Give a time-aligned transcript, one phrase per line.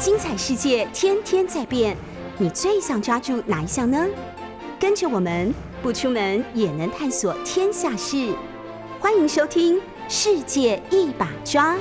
[0.00, 1.94] 精彩世界天天在变，
[2.38, 4.06] 你最想抓住哪一项呢？
[4.78, 8.34] 跟着我们不出门也能探索天下事，
[8.98, 9.76] 欢迎收听
[10.08, 11.74] 《世界一把抓》。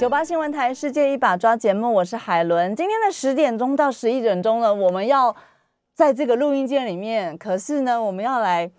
[0.00, 2.74] 九八新闻台《世界一把抓》节目，我是海伦。
[2.74, 5.36] 今天的十点钟到十一点钟呢，我们要
[5.94, 7.36] 在这个录音间里面。
[7.36, 8.70] 可是呢，我们要来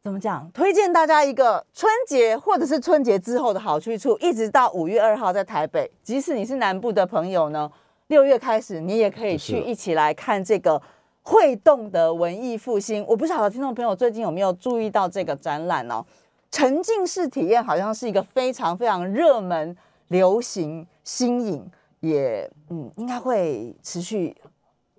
[0.00, 0.50] 怎么讲？
[0.52, 5.90] 推荐大家一个春节或者是春节之后的好去处，一直到五月二号在台北。
[6.02, 7.70] 即使你是南部的朋友呢，
[8.06, 10.80] 六月开始你也可以去一起来看这个
[11.22, 13.04] 会动的文艺复兴。
[13.08, 16.04] 我不晓得听众朋友最近有没有注意到这个展览哦？
[16.50, 19.76] 沉浸式体验好像是一个非常非常热门。
[20.08, 21.70] 流行新颖
[22.00, 24.34] 也嗯，应该会持续，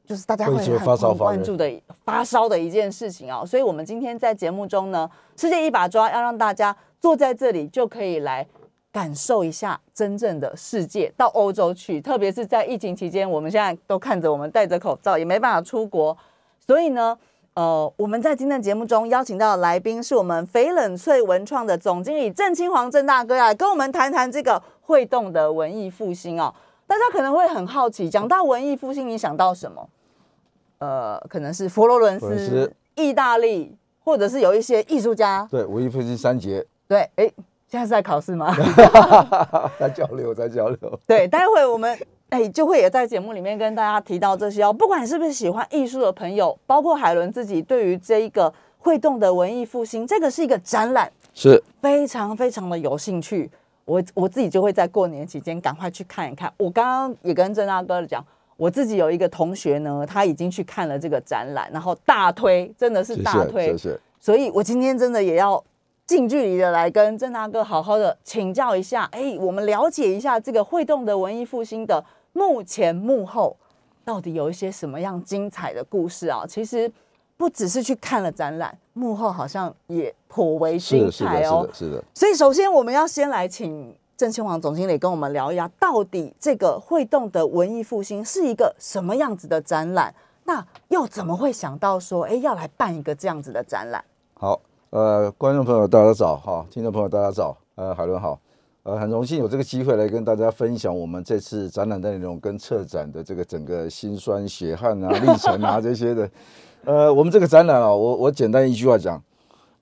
[0.10, 1.72] 就是大家会很关注的
[2.04, 3.46] 发烧的一件事情啊。
[3.46, 8.44] 所以，我们今天在节目中呢，世界一把抓要让大家坐在这里就可以来
[8.92, 11.14] 感受一下真正的世界。
[11.16, 16.18] 到欧洲去，特别是在疫情期间，我们现在都看着我们戴着口罩，也没办法出国，
[16.66, 17.16] 所以呢。
[17.56, 26.54] 呃，我们在今天的节目中邀请到的来宾是我们翡冷翠文创的总经理郑清煌郑大哥来跟我们谈谈这个会动的文艺复兴哦。
[26.88, 29.90] 大家可能会很好奇，讲到文艺复兴，你想到什么？
[30.80, 35.48] 呃，可能是佛罗伦斯、意大利，或者是有一些艺术家。
[35.50, 36.66] 对，文艺复兴三杰。
[36.88, 37.32] 对，哎，
[37.68, 38.54] 现在是在考试吗？
[39.80, 41.00] 在交流，在交流。
[41.08, 41.98] 对，待会我们。
[42.30, 44.72] 哎，就会也在节目里面跟大家提到这些哦。
[44.72, 53.50] 不管是不是喜欢艺术的朋友，包括海伦自己，对于这一个会动的文艺复兴，这个是一个展览，是非常非常的有兴趣。
[53.84, 56.54] 我我自己就会在过年期间赶快去看一看。
[56.58, 58.24] 我刚刚也跟郑大哥讲，
[58.60, 63.74] 我自己有一个同学呢，他已经去看了这个展览，然后大推，真的是大推。
[64.20, 65.64] 所以，我今天真的也要
[66.06, 69.06] 近距离的来跟郑大哥好好的请教一下。
[69.14, 72.04] 哎，我们了解一下这个会动的文艺复兴的。
[72.34, 73.56] 幕前幕后
[74.06, 76.46] 到底有一些什么样精彩的故事啊？
[76.48, 76.90] 其实
[77.38, 81.68] 不只是去看了展览，幕后好像也颇为精彩哦。
[81.74, 82.04] 是的，是的。
[82.14, 90.14] 所以首先我们要先来请郑清煌总经理跟我们聊一下，到底这个会动的文艺复兴是一个什么样子的展览？
[90.44, 94.04] 那又怎么会想到说，哎，要来办一个这样子的展览？
[94.34, 94.60] 好，
[94.90, 98.38] 呃，观众朋友大家早，哈，听众朋友大家早，呃，海伦好。
[98.84, 106.30] 呃，很荣幸有这个机会来跟大家分享我们这次展览的内容跟策展的这个整个辛酸血汗啊、历程啊这些的。
[106.84, 109.22] 呃，我们这个展览啊，我我简单一句话讲，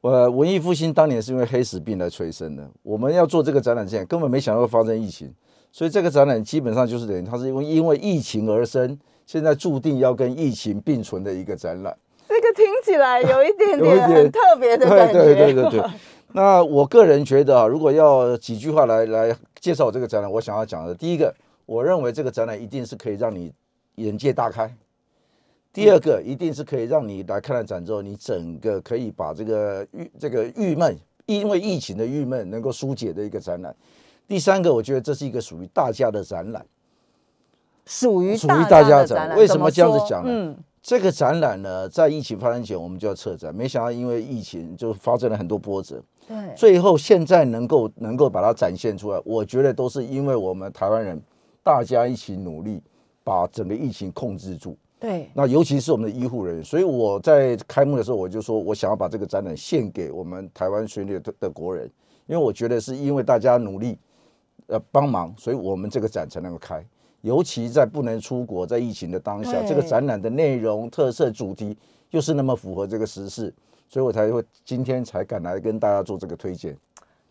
[0.09, 2.69] 呃，文艺复兴当年是因为黑死病来催生的。
[2.84, 5.34] 我们要做这个展览之前，根本没想到会发生疫情，
[5.72, 11.97] 所以这个展览基本上就是等于它是因为因为疫情而生，现在注定要跟疫情并存的一个展览。
[12.28, 15.13] 这个听起来有一点点很特别的感觉。
[15.13, 15.90] 对对对对对。
[16.34, 21.34] 那我个人觉得啊，如果要几句话来来介绍我这个展览，我想要讲的，第一个，
[21.66, 23.51] 我认为这个展览一定是可以让你
[23.96, 24.67] 眼界大开；
[25.73, 30.97] 第二个，一定是可以让你来看了展之后，你整个可以把这个郁这个郁闷，
[31.28, 33.72] 因为疫情的郁闷能够疏解的一个展览；
[34.28, 36.66] 第三个，我觉得这是一个属于大家的展览，
[37.85, 39.38] 属于属于大家的展览。
[39.38, 40.55] 为什么这样子讲呢？
[40.81, 46.01] 这个展览呢，在疫情发生前我们就要撤展，没想到因为疫情就发生了很多波折。
[46.28, 51.22] 对，最后现在能够能够把它展现出来，我觉得都是因为我们台湾人
[51.61, 52.81] 大家一起努力，
[53.23, 54.78] 把整个疫情控制住。
[55.00, 61.85] 对，那尤其是我们的医护人员，所以我在开幕的时候我就说我想要把这个展览献给我们台湾全体的国人，
[62.25, 63.97] 因为我觉得是因为大家努力
[64.66, 66.84] 呃帮忙，所以我们这个展才能够开。
[67.22, 71.78] 尤其在不能出国，在疫情的当下，这个展览的内容、特色、主题
[72.12, 73.53] 又是那么符合这个时事，
[73.90, 76.78] 所以我才会今天才敢来跟大家做这个推荐。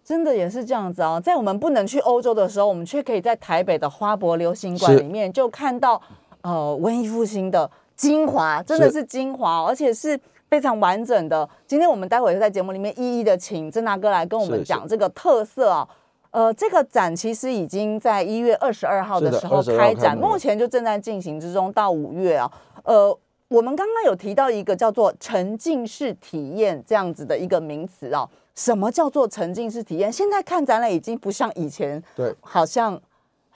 [0.04, 6.00] 真的也是这样子啊，在我们不能去欧洲的时候，我们却可以在台北的花博流行馆里面就看到
[6.46, 10.18] 呃文艺复兴的精华，真的是精华，而且是
[10.48, 11.48] 非常完整的。
[11.66, 15.88] 今天我们待会就在节目里面一一的请郑大哥来跟我们讲这个特色啊。
[16.30, 22.48] 呃，这个展其实已经在一月二十二号的时候开展，目前就正在进行之中，到五月啊。
[22.84, 23.18] 呃，
[23.48, 28.28] 我们刚刚有提到一个叫做沉浸式体验这样子的一个名词啊。
[28.54, 30.12] 什么叫做沉浸式体验？
[30.12, 32.98] 现在看展览已经不像以前，对，好像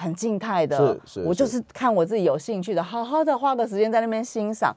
[0.00, 0.99] 很静态的。
[1.05, 4.75] 是是，我就是看我自己有兴趣的，好好的花个时间在那边欣赏。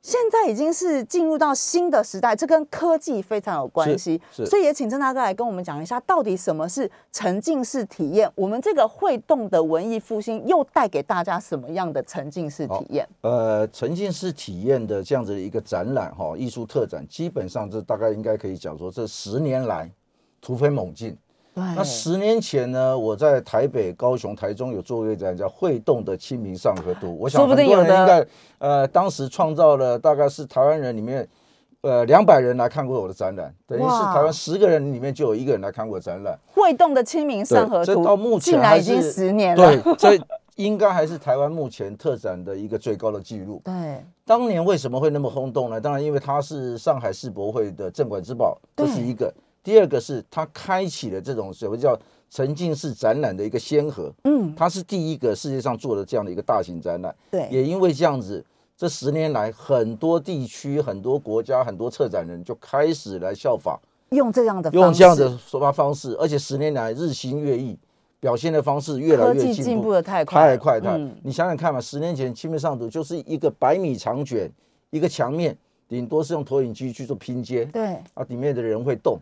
[0.00, 8.28] 现在已经是进入到新的时代，这跟科技非常有关系，所以也请郑大哥来跟我们讲一下，到底什么是沉浸式体验？
[8.34, 13.08] 我们这个会动的文艺复兴又带给大家什么样的沉浸式体验？
[13.20, 19.88] 呃，沉浸式体验的这样子的一个展览哈，艺术特展，基本上这大概应该可以讲说，这十年来
[20.40, 21.16] 突飞猛进。
[21.54, 27.08] 对，那十年前呢，我在台北、高雄、台中有做一个展，叫《会动的清明上河图》。
[27.10, 28.26] 我想说不很多人应该
[28.58, 31.28] 呃，当时创造了大概是台湾人里面
[31.82, 36.38] 呃两百人来看过我的展览，等于是台湾十个人里面就有一个人来看过展览。
[36.46, 39.76] 会动的清明上河图，这到目前竟然还已经十年了。
[39.76, 40.24] 对，这
[40.56, 43.60] 应该还是台湾目前特展的一个最高的纪录。
[43.62, 45.78] 对当年为什么会那么轰动呢？
[45.78, 49.30] 当然，因为它是上海世博会的镇馆之宝，这是一个。
[49.62, 51.98] 第二个是它开启了这种所谓叫
[52.30, 57.14] 沉浸式展览的一个先河，嗯，它是第一个世界上做的这样的一个大型展览。
[57.30, 58.44] 对，也因为这样子，
[58.76, 63.78] 这十年来很多地区、很多国家、很多策展人就开始来效仿，
[64.10, 67.78] 用这样的用方式这样的说法方式，而且十年来日新月异，
[68.18, 69.62] 表现的方式越来越进步。
[69.62, 70.96] 进步的太快，太快太！
[70.96, 74.50] 嗯你想想看嘛，十年前《清明上图》就是一个百米长卷，
[74.90, 75.56] 一个墙面，
[75.86, 79.20] 顶多是用投影机去做拼接，对啊，里面的人会动，哦。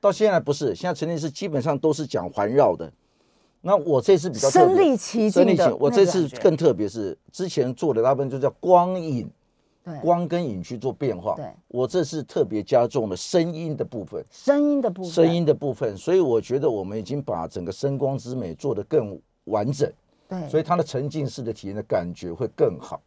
[0.00, 2.92] 到现在不是，现在沉浸式基本上都是讲环绕的。
[3.62, 5.44] 那我这次比较特身别，临其境
[5.80, 9.28] 我这次更特别是之前做的大部分就叫光影，
[9.82, 11.34] 对光跟影去做变化。
[11.34, 19.90] 对我这次特别加重了声音的部分，声音的部分，声音的部分，所以我觉得我们已经把整个声光之美做得更完整。
[20.28, 23.00] 对，所以它的沉浸式的体验的感觉会更好。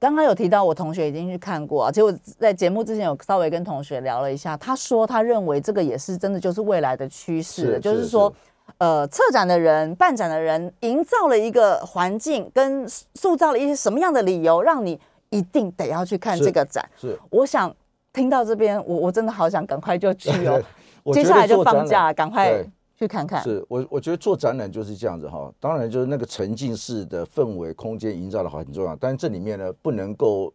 [0.00, 1.90] 刚刚有提到，我同学已经去看过啊。
[1.92, 8.32] 结果在节目之前有稍微跟同学聊了一下，他说他认为这个也是真的就是未来的趋势，是就是说，
[8.78, 14.98] 呃，策展的人、办展的人营造了一个环境，跟塑造了一些什么样的理由，让你
[15.28, 16.82] 一定得要去看是这个展。
[16.96, 17.70] 是，我想
[18.14, 20.58] 听到这边，我我真的好想赶快就去哦，
[21.12, 22.70] 接下来就放假，览赶快对
[23.00, 23.42] 去看看。
[23.42, 30.52] 是我我觉得做展览就是这样子哈，当然就是那个沉浸式的氛围空间营造的好很重要，但是这里面呢不能够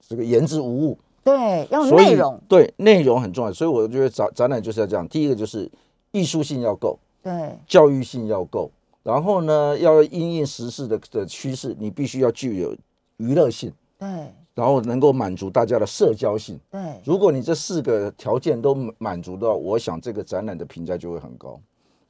[0.00, 5.70] 这个言之无物，对，要内容，对内容很重要，所以我觉得展展览就是要这样，第一个就是
[6.10, 7.58] 艺术性要够，对。
[7.66, 8.70] 教育性要够，
[9.02, 12.74] 然后呢要因应时事的的趋势，你必须要具有
[13.18, 14.08] 娱乐性，对。
[14.54, 16.56] 然后能够满足大家的社交性。
[16.70, 21.60] 对，如果你这四个条件都满满足到，我想这个展览的评价就会很高。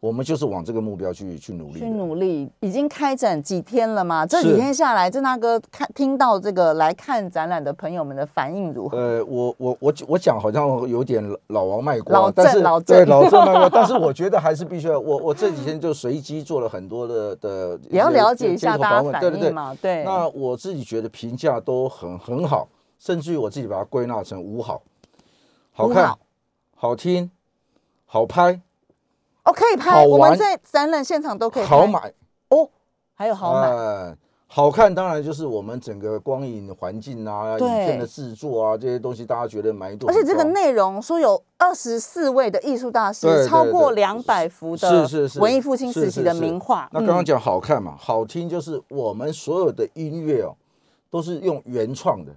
[0.05, 1.87] 我们就是往这个目标去去努力去。
[1.89, 4.27] 努力，已经开展几天了嘛？
[4.27, 8.99] 这几天下来，郑大哥看听到这个来看展览的朋友们的反应如何？
[8.99, 19.41] 呃，我我我我讲好像有点老老王卖瓜，老郑老郑对老郑卖瓜， 但是我觉得还是必须要，我我这几天就随机做了很多的的，也要了解一下大家访问对对对。
[19.41, 19.75] 反应嘛。
[19.81, 22.69] 对，那我自己觉得评价都很很好，
[22.99, 24.83] 甚至于我自己把它归纳成五好，
[25.73, 26.19] 好看好、
[26.77, 27.31] 好听、
[28.05, 28.61] 好拍、
[29.45, 31.69] 哦，可以拍，我们在展览现场都可以拍。
[31.69, 32.13] 好买。
[32.49, 32.69] 哦，
[33.15, 45.41] 还有好买，呃好看当然就是我们整个光影环境啊，影片的制作啊这些东西，大家觉得满意度而且这个内容说有二十四位的艺术大师，超过对两百幅的是是是。
[45.41, 46.85] 文艺复兴时期的名画。
[46.85, 50.55] 嗯那刚刚讲好看嘛，好听就是我们所有的音乐哦，
[51.11, 52.31] 都是用原创的，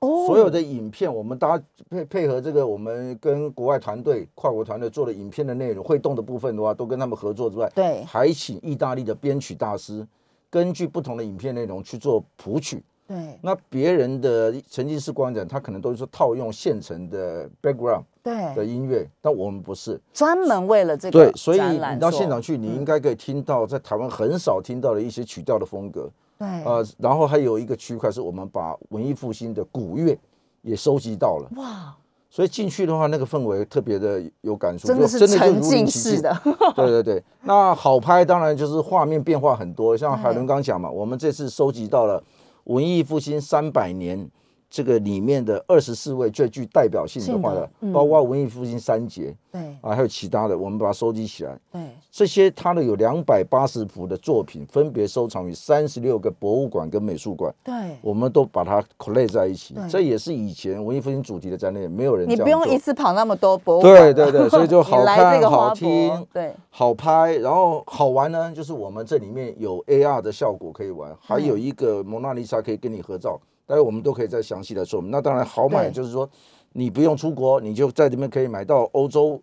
[0.00, 10.06] 哦所有的影片我们搭配配合这个，我们跟国外团队、跨国团队做的影片的内容，会动的部分的话，都跟他们合作之外，对还请意大利的编曲大师，
[10.50, 12.82] 根据不同的影片内容去做谱曲。
[13.06, 19.98] 对那别人的沉浸式观展，他可能都是套用现成的 background 对的，音乐，但我们不是。
[20.12, 26.10] 专门为了这个对，所以你到现场去，你应嗯该可以听到在台湾很少听到的一些曲调的风格。
[26.38, 30.16] 对呃，然后还有一个区块是我们把文艺复兴的古乐
[30.62, 31.94] 也收集到了，哇，
[32.30, 35.62] 所以进去的话，那个氛围特别的有感触，真的就是真的就沉。
[35.62, 36.40] 浸式的，
[36.76, 42.22] 对对对，那好拍当然就是画面变化很多，像海对伦刚讲嘛，我们这次收集到了
[42.64, 44.30] 文艺复兴三百年
[44.70, 47.92] 这个里面的二十四位最具代表性的话呢，嗯。
[47.92, 49.60] 包括文艺复兴三杰对。
[49.80, 51.58] 啊，还有其他的，我们把它收集起来。
[51.72, 51.80] 对。
[52.10, 59.74] 这些它的有两百八十幅的作品，分别收藏于三十六个博物馆跟美术馆，对，我们都把它 collate 在一起。
[59.74, 59.88] 对。
[59.88, 66.52] 这也是以前文艺复兴主题的展览，没有人你不用一次跑那么多博物馆了，对对对，所以就好看、好听、 对。
[66.70, 75.10] 好拍，然后好玩呢，就是我们这里面有 AR 的效果可以玩，还有一个蒙娜丽莎可以跟你合照，待会我们都可以再详细的说明。
[75.10, 76.28] 那当然好买，就是说
[76.72, 79.40] 你不用出国，你就在这边可以买到欧洲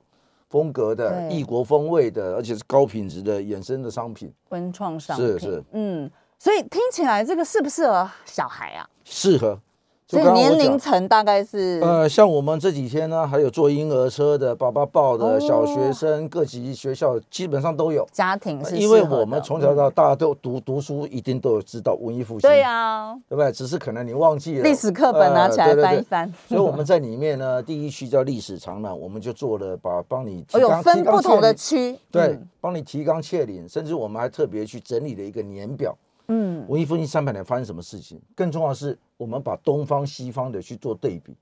[0.49, 8.89] 风格的、异国风味的，而且是高品质的衍生的商品，文创商品是是嗯，所以听起来这个适不适合小孩啊？
[9.03, 9.59] 适合。
[10.07, 18.07] 所以年龄层大概是呃，像我们这几天呢，还有坐婴儿车的、爸爸抱的、哦小学生，各级学校基本上都有。
[18.11, 23.51] 家庭是因为我们从小到嗯大都读读书，一定都有知道文艺复兴，对呀，对不对？
[23.51, 35.97] 只是可能你忘记了历史课本拿起来翻一翻，所以我们在里面呢，第一区叫历史长廊，我们就做了把帮你提哦，有纲分不同的，区，对嗯，帮你提纲挈领，甚至我们还特别去整理了一个年表，
[36.27, 38.19] 嗯，文艺复兴三百年发生什么事情？
[38.35, 41.35] 更重要的是，我们把东方西方的去做对比。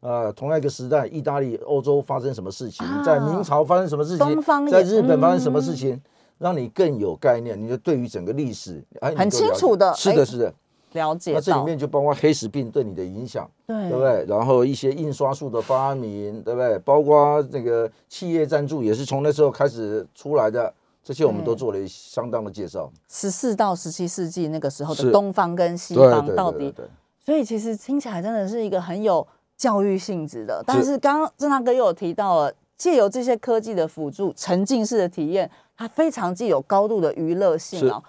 [0.00, 6.02] 呃，同样一个时代，意大利、欧洲发生什么事情，啊在明朝发生什么事情在日本发生什么事嗯情，
[6.38, 10.54] 让你更有概念，你就对于整个历史，哎，很清楚的哎是的，是的。
[10.92, 14.24] 了解那这里，面就包括黑死病对你的影响，对对不对？
[14.26, 16.78] 然后一些印刷术的发明，对不对？
[16.78, 20.72] 包括那个企业赞助也是从那时候开始出来的，
[21.08, 22.92] 这些我们都做了相当的介绍。
[23.08, 26.88] 十四到十七世纪那个时候的是东方跟西方到底，对对对，
[27.18, 30.62] 所以其实听起来真的是一个很有教育性质的。
[30.66, 38.02] 但是刚刚郑大哥又有提到了，借由这些科技的辅助，沉浸式的体验，它非常具有高度的娱乐性啊。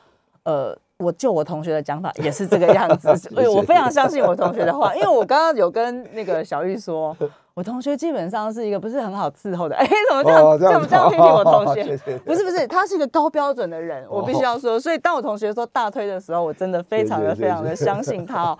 [0.43, 7.15] 呃，我就我同学的讲法也是这个样子， 所以我非常相信我同学的话，因为我刚刚有跟那个小玉说，
[7.53, 11.83] 我同学基本上是一个不是很好伺候的， 哎，怎么这样、哦这样这么这样批评我同学？
[12.25, 14.77] 不是不是，他是一个高标准的人，我必须要说。
[14.77, 18.59] 所以当我同学说大推的时候，我真的非常的非常的相信他、哦。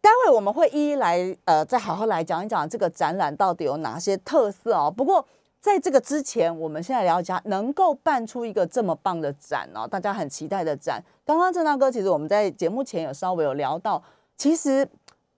[0.00, 4.90] 待会我们会一一来呃，再好好来讲一讲这个展览到底有哪些特色哦。
[4.90, 5.22] 不过
[5.68, 11.02] 在这个之前，我们现在聊一下能够办出一个这么棒的展哦，大家很期待的展。
[11.26, 14.02] 刚刚郑大哥其实我们在节目前有稍微有聊到，
[14.36, 14.88] 其实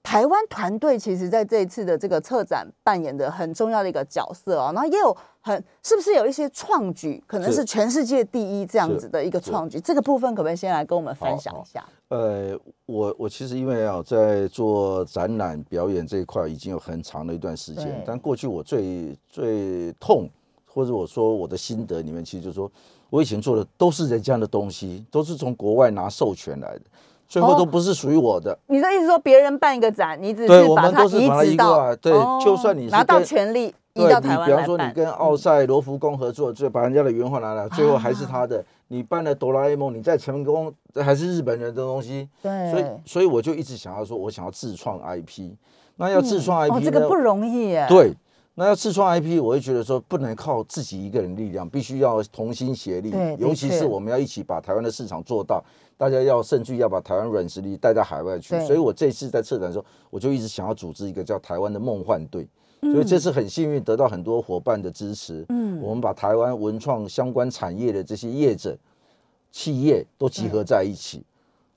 [0.03, 7.65] 台湾团队其实在这一次的这个策展扮演的很重要的一个角色哦，然后也有很是不是有一些创举，可能是是。
[7.65, 11.85] 全世界第一这样子的一个创举，这个部分可不可以先来跟我们分享一下？
[12.09, 20.29] 呃，我我其实因为啊，在做展览表演这一块已经有很长的一段时间，但过去我最最痛，
[20.67, 22.69] 或者我说我的心得里面，其实就是说
[23.11, 26.83] 我以前做的都是人家的东西，都是从国外拿授权来的，
[27.31, 28.59] 最后哦都不是属于我的。
[28.67, 32.13] 你的意思说别人办一个展，你只是把它移移植到过来对
[32.45, 38.63] 就算你是拿到跟权利移，到台湾比方说你跟奥赛罗浮宫合作，最把人家的原画拿来，最后还是他的。
[38.89, 42.29] 你办了哆啦 A 梦，你再成功，这还是日本人的东西。
[42.43, 45.53] 对，所以，所以我就一直想要说，我想要自创 IP。
[45.95, 46.83] 那要自创 IP？
[46.83, 48.13] 这个不容易耶。，对，
[48.57, 55.63] 那要自创 IP，我会觉得说不能靠自己一个人力量，必须要同心协力尤其是我们要一起把台湾的市场做大，
[56.01, 58.59] 大家要甚至于要把台湾软实力带到海外去。
[58.61, 62.49] 所以我这次在策展的时候，我就一直想要组织一个叫台湾的梦幻队。
[62.81, 65.45] 嗯所以这次很幸运得到很多伙伴的支持。
[65.51, 68.75] 嗯，我们把台湾文创相关产业的这些业者、
[69.53, 71.23] 企业都集合在一起。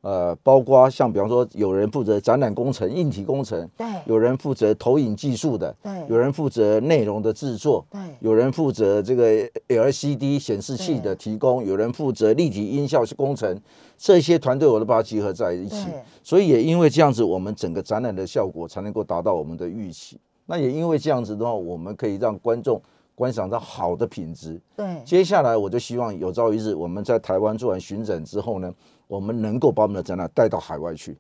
[0.03, 13.57] 呃，包括像比方说，有人负责展览工程、硬体工程，对有人负责投影技术的，对有人负责内容的制作，对有人负责这个 LCD 显示器的提供，有人负责立体音效工程，
[13.97, 15.87] 这些团队我都把它集合在一起，
[16.21, 20.19] 所以也因为这样子，我们整个展览的效果才能够达到我们的预期。
[20.45, 22.81] 那也因为这样子的话，我们可以让观众
[23.15, 24.59] 观赏到好的品质。
[24.75, 28.73] 对接下来我就希望有朝一日我们在台湾做完巡展之后呢，
[29.07, 31.17] 我们能够把我们的展览带到海外去，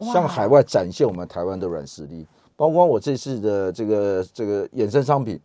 [0.00, 2.26] 向海外展现我们台湾的软实力。
[2.54, 5.40] 包括我这次的这个这个衍生商品，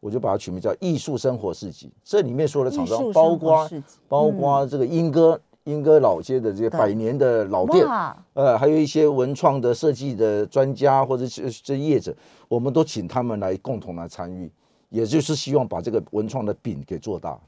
[0.00, 1.92] 我就把它取名叫艺术生活市集。
[2.02, 3.70] 这里面所有的厂商，包括
[4.08, 12.14] 包括这个莺歌莺歌老街的这些百年的老店，哇，呃，还有一些文创的设计的专家或者是这业者，
[12.48, 14.50] 我们都请他们来共同来参与，
[14.88, 17.38] 也就是希望把这个文创的饼给做大。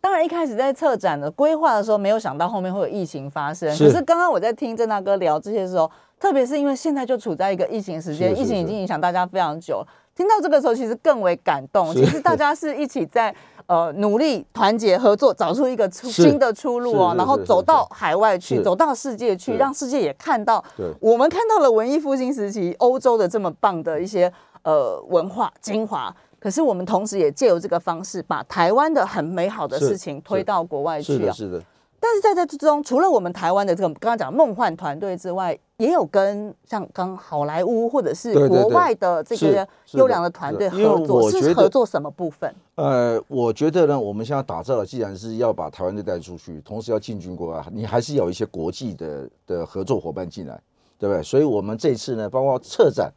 [0.00, 3.70] 当然一开始在策展的规划的时候，没有想到后面会有疫情发生。
[3.74, 9.86] 是可是刚刚我在听郑大哥聊这些时候，特别是因为现在就处在一个疫情时间，疫情已经影响大家非常久了。
[10.16, 11.94] 听到这个时候，其实更为感动。
[11.94, 13.34] 其实大家是一起在
[13.66, 20.62] 呃努力、团结、合作，找出一个出新的出路哦然后走到海外去，走到世界去，是让世界也看到
[20.98, 24.30] 我们看到了文艺复兴时期欧洲的这么棒的一些
[24.62, 26.14] 呃文化精华。
[26.40, 31.32] 可是我们同时也借由这个方式，把台湾的很美好的事情推到国外去啊是的，。
[31.32, 31.64] 是的，
[32.00, 42.54] 但是在这之中，除了我们台湾的这个刚刚讲梦幻团队之外，也有跟像刚好莱坞或者是国外的这是个优良的团队合作，是合作什么部分？
[42.76, 50.58] 呃，我觉得呢，我们现在打造的，既然是要把台湾队带出去，同时要进军国外，你还是有一些国际的的合作伙伴进来，
[50.98, 51.22] 对不对？
[51.22, 53.12] 所以我们这次呢，包括策展，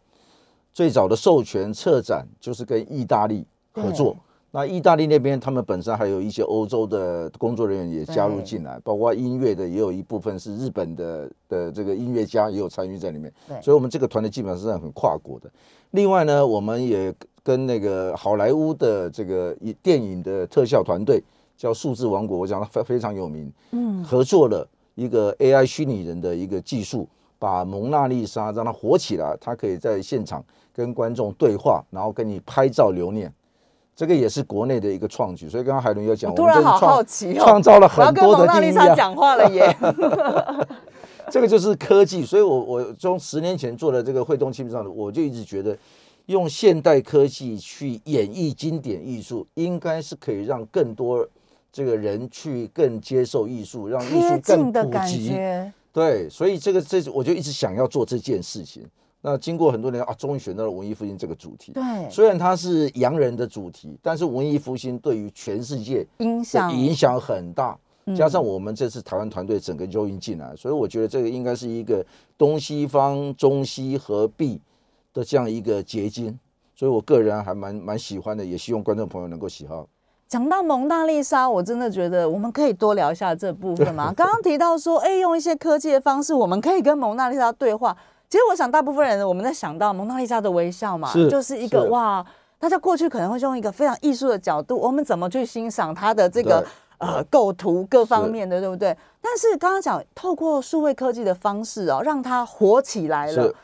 [0.73, 4.15] 最早的授权策展就是跟意大利合作。
[4.55, 13.33] 那意大利那边，他们本身还有一些欧洲的工作人员也加入进来，包括音乐的，也有一部分是日本的的这个音乐家也有参与在里面。
[13.47, 15.49] 对所以我们这个团队基本上是很跨国的。
[15.91, 17.11] 另外呢，我们也
[17.41, 21.23] 跟那个好莱坞的这个电影的特效团队
[21.57, 33.31] 叫数字王国，我讲它非非常有名，嗯，合作了一个 AI 虚拟人的一个技术，把蒙娜丽莎让它火起来，它可以在现场跟观众对话，然后跟你拍照留念。
[33.95, 38.95] 这个也是国内的一个创举，所以刚刚海伦有讲，我突然好好奇哦创造了很多的蒙娜丽莎第一啊。
[38.95, 39.77] 讲话了耶。
[41.31, 45.77] 这个就是科技，所以我我从十年前做的这个会动气上的，我就一直觉得，
[46.25, 51.25] 用现代科技去演绎经典艺术，应该是可以让更多
[51.71, 55.29] 这个人去更接受艺术，让艺贴术更普及。
[55.29, 58.83] 觉，对，所以这个这我就一直想要做这件事情。
[59.25, 61.71] 那经过很多年啊，终于选到了文艺复兴这个主题。
[61.71, 67.71] 对，虽然它是洋人的主题，但是文艺复兴对于全世界影响影响很大。
[68.05, 72.05] 嗯加上我们这次台湾团队整个就引进来，所以我觉得这个应该是一个
[72.37, 74.59] 东西方、中西合璧
[75.13, 76.37] 的这样一个结晶。
[76.75, 79.87] 所以我个人还蛮蛮喜欢的，也希望观众朋友能够喜好。
[80.27, 84.11] 讲到蒙娜丽莎，我真的觉得我们可以多聊一下这部分吗？
[84.17, 87.95] 刚刚提到说，哎，用一些科技的方式，我们可以跟蒙娜丽莎对话。
[88.33, 92.25] 其实我想，大部分人我们在想到蒙娜丽莎的微笑嘛，是就是一个是哇，
[92.57, 96.65] 大家过去可能会用一个非常艺术的角度，我们怎么去欣赏它的这个
[96.97, 98.97] 呃构图各方面的，对不对？
[99.21, 103.55] 但是刚刚讲透过数位科技的方式哦，让它活起来了是。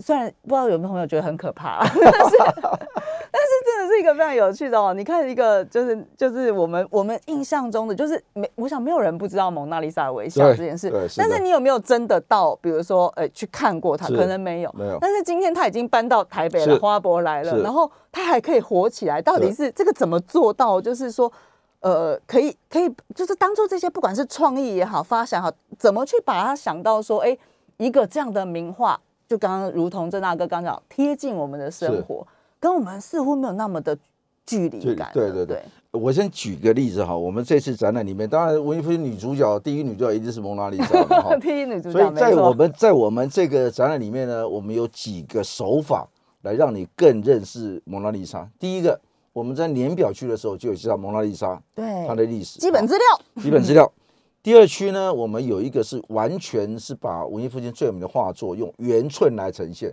[0.00, 2.36] 虽然不知道有没有朋友觉得很可怕， 但是
[3.30, 4.92] 但是真的是一个非常有趣的哦。
[4.92, 14.08] 你看一个就是就是我们我们印象中的，就是没我想没有人不知道蒙娜丽莎的微笑对这件事，是但是你有没有真的到，比如说呃去看过它？
[14.08, 20.80] 可能没有，没有但是今天他已经搬到台北了，花博来了，然后他还可以火起来，到底是这个怎么做到？
[20.80, 21.32] 就是说。
[21.80, 27.38] 呃，可以可以，就是当做这些，不管是创意也好，发想也好，怎么去把它想到说，哎，
[27.76, 32.26] 一个这样的名画，就刚刚如同郑大哥刚讲，贴近我们的生活，
[32.58, 33.96] 跟我们似乎没有那么的
[34.46, 35.10] 距离感了。
[35.12, 41.36] 对对对我先举个例子哈，我们这次展览里面，当然文艺复兴女主角第一女主角一定是蒙娜丽莎嘛哈。
[41.40, 46.08] 第一女主角，所以在我们在我们这个展览里面呢，我们有几个手法
[46.42, 48.48] 来让你更认识蒙娜丽莎。
[48.58, 48.98] 第一个，
[49.34, 53.92] 我们在年表区的时候就有介绍蒙娜丽莎对它的对历史基本资料，基本资料。
[54.42, 59.92] 第二区呢，我们有一个是完全是把文艺复兴最有名的画作用圆寸来呈现，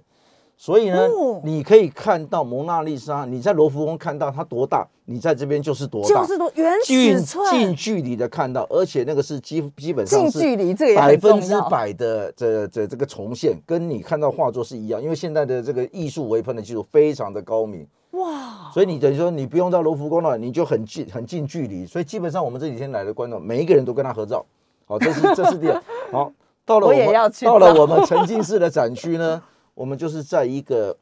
[0.55, 1.41] 所以呢，哦。
[1.43, 11.53] 你可以看到蒙娜丽莎，你在罗浮宫看到它多大，你在这边就是多大，就是多原近尺寸，近距离的看到，而且那个是基基本上近是距离这个也百分之。
[11.69, 24.45] 百的这这这个重现，跟你看到画作是一样，因为现在的这个艺术微喷的技术非常的高明，哇，所以你等于说你不用到罗浮宫了，你就很近很近距离，所以基本上我们这几天来的观众，每一个人都跟他合照，
[24.85, 26.31] 好，这是这是第二， 好，
[26.65, 29.41] 到了我我们也要去到了我们沉浸式的展区呢，
[29.73, 30.95] 我们就是在一个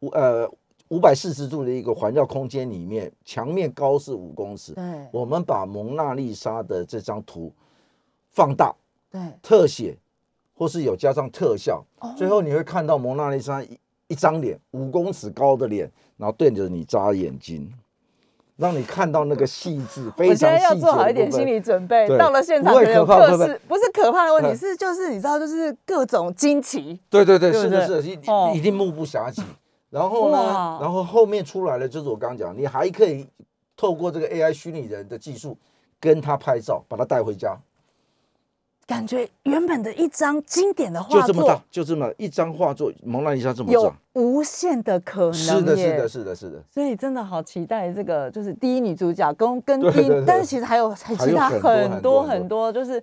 [0.00, 0.48] 五呃
[0.88, 4.84] 五百四十度的一个环绕空间里面，墙面高是五公尺，对。
[5.10, 7.52] 我们把蒙娜丽莎的这张图
[8.30, 8.74] 放大。
[9.10, 9.96] 对，特写，
[10.54, 12.12] 或是有加上特效，哦。
[12.16, 13.78] 最后你会看到蒙娜丽莎一
[14.08, 17.72] 一张脸，五公尺高的脸，然后对着你眨眼睛，
[18.56, 24.56] 让你看到那个细致，非我现在要常细节做好一点心理准备，到了现场不是可能有可怕不会各式，不是可怕的问题，嗯。
[24.56, 29.42] 是就是你知道，就是各种惊奇，对对对，是的，是的，一定目不暇接。
[29.90, 33.26] 然后呢，然后后面出来了，就是我刚刚讲，你还可以
[33.76, 35.56] 透过这个 AI 虚拟人的技术
[36.00, 37.56] 跟他拍照，把他带回家，
[38.86, 46.08] 感觉原本的一张经典的就画作就这么大，就这么一张画作，蒙娜丽莎这么有长，无限的可能，是的，是的，。
[46.08, 46.62] 是的，是的。
[46.70, 53.02] 所以真的好期待这个，就是第一女主角跟跟第一，对对对但是其实还有还其他很多很多就是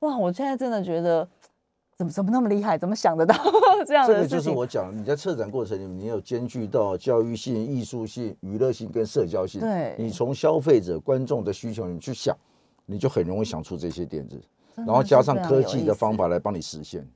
[0.00, 1.26] 哇，我现在真的觉得
[1.96, 3.34] 怎么怎么那么厉害，怎么想得到
[3.86, 4.50] 这样这个就是？
[4.50, 9.62] 我讲，你在策展过程里面，你有兼具到教育性、艺术性、娱乐性跟社交性。
[9.62, 12.36] 对你从消费者、观众的需求你去想，
[12.84, 14.42] 你就很容易想出这些点子，真
[14.76, 17.06] 然后加上科技的方法来帮你实现。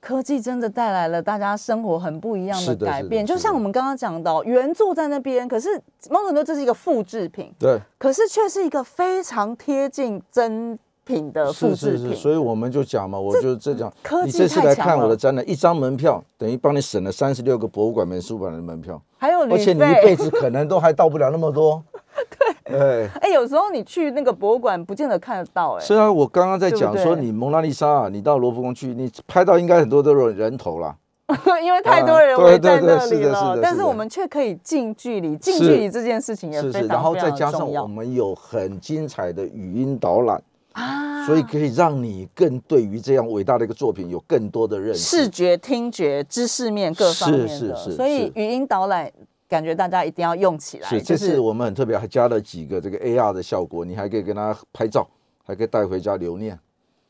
[0.00, 5.74] 科技真的带来了大家生活很不一样的改变，就像我们刚刚讲到，原作在那边，可是
[6.08, 11.98] 某种程度这是一个复制品，对，可是却是一个非常贴近真品的复制品。
[11.98, 21.82] 是是是，所以我们就讲嘛，我就这讲科，技你这次来看我的展览，一张门票等于帮你省了三十六个博物馆美术馆的门票，还有而且你一辈子可能都还到不了那么多。
[22.38, 22.54] 对。
[22.70, 30.94] 哎哎、有时候你去那个博物馆，不见得看得到、哎，虽然我刚刚在讲说，你蒙娜丽莎啊，你到罗浮宫去，你拍到应该很多都是人头啦，
[31.62, 33.58] 因为太多人啊围在那里了。
[33.62, 45.00] 但是我们却可以近距离，近距离这件事情也是是，非常然后再加上我们有很精彩的语音导览，啊所以可以让你更对于这样伟大的一个作品有更多的认识。
[45.00, 49.12] 视觉、听觉、知识面各方面的，是是是所以语音导览
[49.48, 50.88] 感觉大家一定要用起来。
[50.88, 55.08] 是，这就是次我们很特别，还加了几个这个 AR 的效果，你还可以跟他拍照，
[55.44, 56.58] 还可以带回家留念。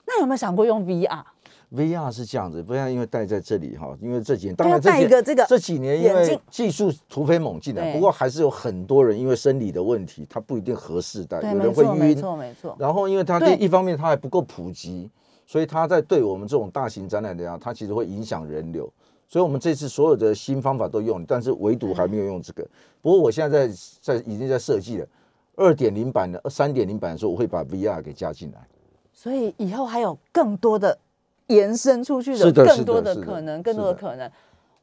[0.07, 12.14] 那有没有想过用 VR？VR 是这样子，不然因为戴在这里哈，因为这几年当然这一个这个这几年因为技术突飞猛进的，对不过还是有很多人因为生理的问题，他不一定合适戴，有人会没错，没。
[12.14, 12.77] 错，没错。
[12.79, 15.11] 然后因为它这一方面它还不够普及，
[15.46, 18.90] 所以它在对我们这种大型展览的呀，它其实会影响人流。
[19.28, 22.66] 所以我们这次所有的新方法都用，但是唯独还没有用这个。
[23.02, 25.06] 不过我现在在在已经在设计了
[25.54, 28.66] 二点零版的、三点零版的时候，我会把 VR 给加进来。
[29.12, 30.98] 所以以后还有更多的
[31.48, 34.30] 延伸出去的更多的可能，更多的可能。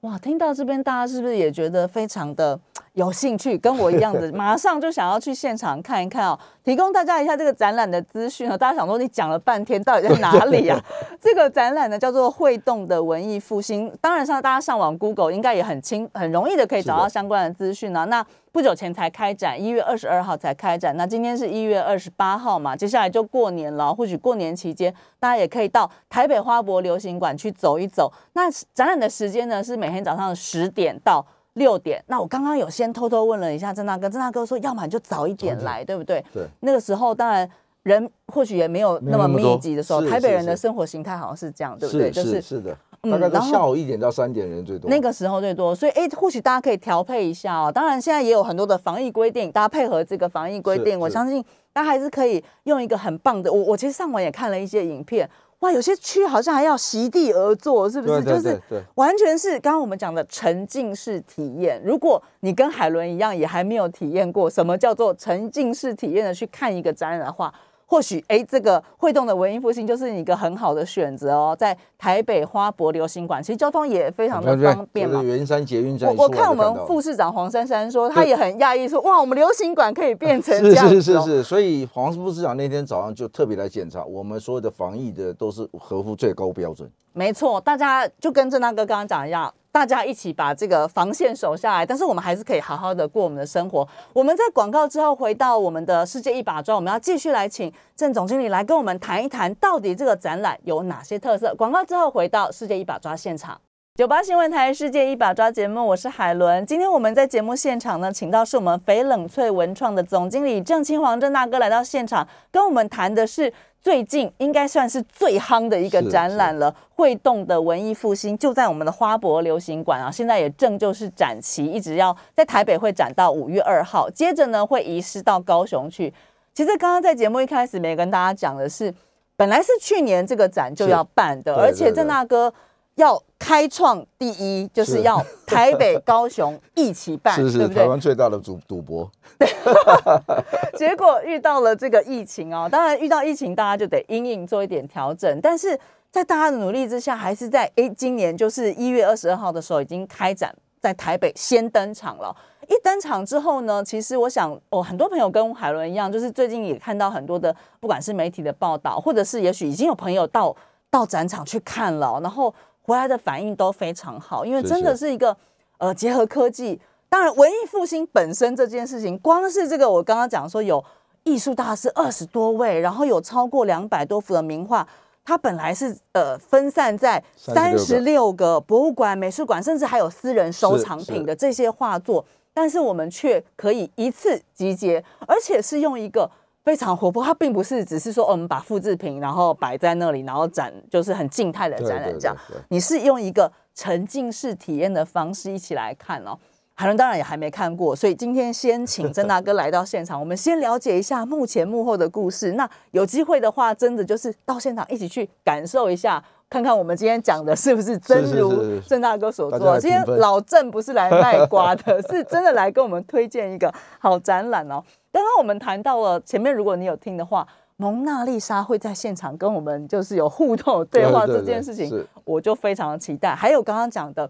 [0.05, 2.59] 哇，听到这边大家是不是也觉得非常的
[2.93, 6.39] 有兴趣，跟我一样的， 马上就想要去现场看一看哦？
[6.63, 8.55] 提供大家一下这个展览的资讯哦。
[8.55, 10.79] 大家想说，你讲了半天，到底在哪里啊？
[11.19, 18.05] 这个展览呢叫做“会动的文艺复兴”，当然上大家上网 Google 应该也很轻很容易的可以找到相关的资讯啊。
[18.05, 18.23] 那
[18.55, 28.09] 不久前才开展，一月二十二号才开展，那今天是一月二十八号嘛，接下来就过年了，或许过年期间大家也可以到台北花博流行馆去走一走。
[28.31, 31.21] 那展览的时间呢是每天早上十点到
[31.55, 32.01] 六点。
[32.07, 36.23] 那我刚刚有先偷偷问了一下郑大哥，郑大哥说，要么你就早一点来，对不对？
[36.33, 37.49] 对，那个时候当然
[37.83, 42.13] 人或许也没有那么密集的时候，是台北人的生活形态好像是这样，对不对？
[42.13, 42.77] 是就是是的，嗯
[43.09, 44.89] 大概都下午一点到三点人最多。
[44.89, 47.71] 那个时候最多，所以哎，或许大家可以调配一下哦。
[47.71, 53.51] 当然，现在也有很多的防疫规定，大家配合这个防疫规定，我相信大家还是可以用一个很棒的。
[53.51, 58.23] 我我其实上网也看了一些影片，哇，有些区好像还要席地而坐，是不是？
[58.23, 58.61] 就是
[58.95, 61.81] 完全是刚刚我们讲的沉浸式体验。
[61.83, 67.53] 如果你跟海伦一样，也还没有体验过什么叫做沉浸式体验的去看一个展览的话，
[67.85, 71.55] 或许哎，这个会动的文艺复兴就是一个很好的选择哦。
[71.57, 75.37] 在台北花博流行馆，其实交通也非常的方便嘛就是。
[75.37, 86.89] 圆山捷运站我我看我们副市长黄珊珊说，他也很讶异，说哇，我们流行馆可以变成这样子、哦，是是是，所以黄副市长那天早上就特别来检查，我们所有的防疫的都是合乎最高标准。
[87.13, 93.85] 没错，大家就跟郑大哥刚刚讲一样，大家一起把这个防线守下来，但是我们还是可以好好的过我们的生活。
[94.13, 101.53] 我们在广告之后回到我们的世界一把抓，我们要继续来请郑总经理来跟我们谈一谈，到底这个展览有哪些特色。
[101.55, 103.59] 广告之后回到世界一把抓现场。
[103.95, 106.65] 九八新闻台世界一把抓节目，我是海伦。
[106.65, 126.13] 今天我们在节目现场呢，请到是我们翡冷翠文创的总经理郑清煌郑大哥来到现场，跟我们谈的是最近应该算是最夯的一个展览了，会动的文艺复兴就在我们的花博流行馆啊，现在也正就是展期，一直要在台北会展到五月二号，接着呢会移师到高雄去。
[126.53, 128.93] 其实刚刚在节目一开始没跟大家讲的是，
[129.37, 132.53] 本来是去年这个展就要办的，而且郑大哥
[132.95, 137.67] 要开创第一，就是是要台北、高雄一起办， 是对不对？
[137.67, 139.09] 是台湾最大的赌赌博，
[140.77, 145.77] 结果遇到了这个疫情哦，当然遇到疫情，大家就得因应做一点调整，但是
[146.11, 152.35] 在大家的努力之下，还是在诶今年就是一月二十二号的时候已经开展在台北先登场了。
[152.67, 160.55] 一登场之后呢，其实我想，哦，很多朋友跟海伦一样，就是最近也看到很多的，不管是媒体的报道，或者是也许已经有朋友到
[160.89, 162.51] 到展场去看了，然后
[162.85, 165.35] 回来的反应都非常好，因为真的是是一个
[165.79, 166.79] 呃结合科技。
[167.09, 170.83] 当然，文艺复兴本身这件事情，光是这个我刚刚讲说有
[171.23, 174.87] 艺术大师二十多位，然后有超过两百多幅的名画，
[175.23, 186.29] 它本来是呃分散在三十六个博物馆、美术馆，甚至还有私人收藏品的这些画作，但是我们却可以一次集结，而且是用一个。
[186.65, 192.35] 非常活泼，它并不是只是说、哦我们把复制品然后摆在那里，然后展就是很静态的展览这样。
[192.49, 196.37] 对对你是用一个沉浸式体验的方式一起来看哦。
[196.77, 202.51] 海伦当然也还没看过，所以今天先请曾大哥来到现场，我们先了解一下幕前幕后的故事。
[202.51, 209.79] 那有机会的话，真的就是到现场一起去感受一下，看看我们今天讲的是不是真如是郑大哥所大家做。
[209.79, 214.83] 今天老郑不是来卖瓜的，是真的来跟我们推荐一个好展览哦。
[215.13, 223.33] 刚刚我们谈到了前面，如果你有听的话，蒙娜丽莎会在现场跟我们就是有互动有对话这件事情是，我就非常期待。
[223.33, 224.29] 还有刚刚讲的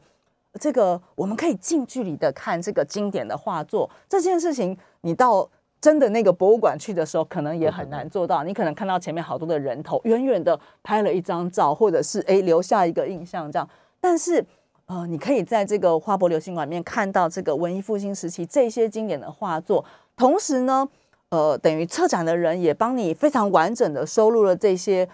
[0.60, 5.50] 这个，我们可以近距离的看这个经典的画作这件事情，你到
[5.82, 8.44] 真的那个博物馆去的时候，可能也很难做到。
[8.44, 13.70] 你可能看到前面好多的人头，远远的拍了一张照，或者是诶留下一个印象这样。
[14.00, 14.44] 但是
[14.86, 19.84] 呃，你可以在这个花博流行馆里面看到这个文艺复兴时期这些经典的画作，
[20.16, 20.88] 同时呢，
[21.30, 25.08] 呃，等于策展的人也帮你非常完整的收录了这些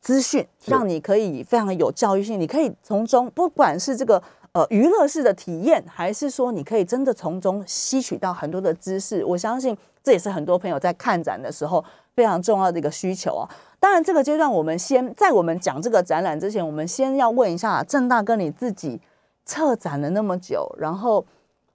[0.00, 4.20] 资讯，是让你可以非常有教育性，你可以从中不管是这个。
[4.58, 9.24] 呃，娱乐式的体验，还是说你可以真的从中吸取到很多的知识？
[9.24, 11.84] 我相信这也是很多朋友在看展的时候
[12.16, 13.48] 非常重要的一个需求啊。
[13.78, 19.00] 当然，这个阶段我们先在我们讲这个展览之前，我们先要问一下郑大哥，你自己
[19.44, 21.24] 策展了那么久，然后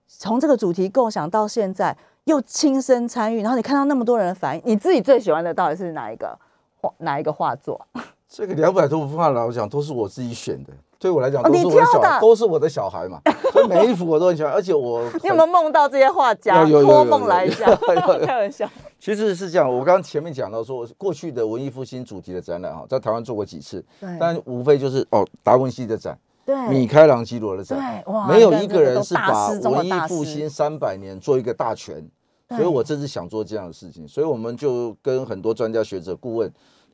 [0.06, 6.38] 从这个主题构想到现在又亲身参与，然后你看到那么多人的反应，你自己最喜欢的到底是哪一个
[6.82, 7.88] 画哪一个画作？
[8.36, 10.74] 这个两百多幅画，老实讲都是我自己选的。
[10.98, 14.52] 对我来讲，哦都是我的小，都是我的小孩嘛，所以每一幅我都很喜欢。
[14.52, 16.64] 而且我 你有没有梦到这些画家？
[16.64, 17.66] 有有有有托梦来一下，
[18.26, 18.68] 开玩笑。
[19.00, 23.86] 其实是这样，我刚刚前面讲到说，过去的文艺复兴主题的展览哈，在台湾做过几次，
[24.20, 32.04] 但无非就是哦，达文西的展，对米开朗基罗的展，没有一个个人是把文艺复兴三百年做一个大全，
[32.50, 36.52] 所以我这次想做这样的事情，所以我们就跟很多专家学者顾问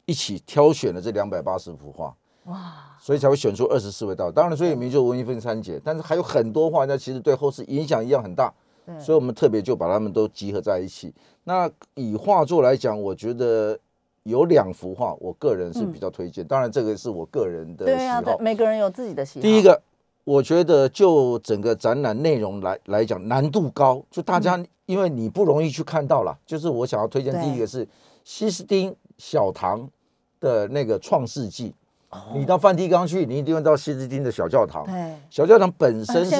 [0.10, 2.16] 一起挑选了这两百八十幅画。
[2.46, 2.58] 哇，
[3.00, 4.32] 所以才会选出二十四位道。
[4.32, 8.52] 当然所以名就是文艺分三杰，但是还有很多画家其实对后世影响一样很大，
[8.88, 11.14] 对所以我们特别就把他们都集合在一起。
[11.44, 13.78] 那以画作来讲，我觉得
[14.24, 16.44] 有两幅画，我个人是比较推荐。
[16.44, 18.40] 当然这个是我个人的喜对啊，对好，。
[18.40, 19.44] 每个人有自己的喜好。
[19.44, 19.80] 第一个，
[20.24, 26.36] 我觉得就整个展览内容来来讲，难度高，就大家、因为你不容易去看到了。
[26.48, 27.88] 就是我想要推荐第一个是
[28.24, 29.88] 西斯丁小堂
[30.40, 31.70] 的那个《创世纪》。
[31.72, 31.76] 哦
[32.34, 34.84] 你到梵蒂冈去，你一定会到西斯汀的小教堂。
[34.88, 36.38] 对，小教堂本身是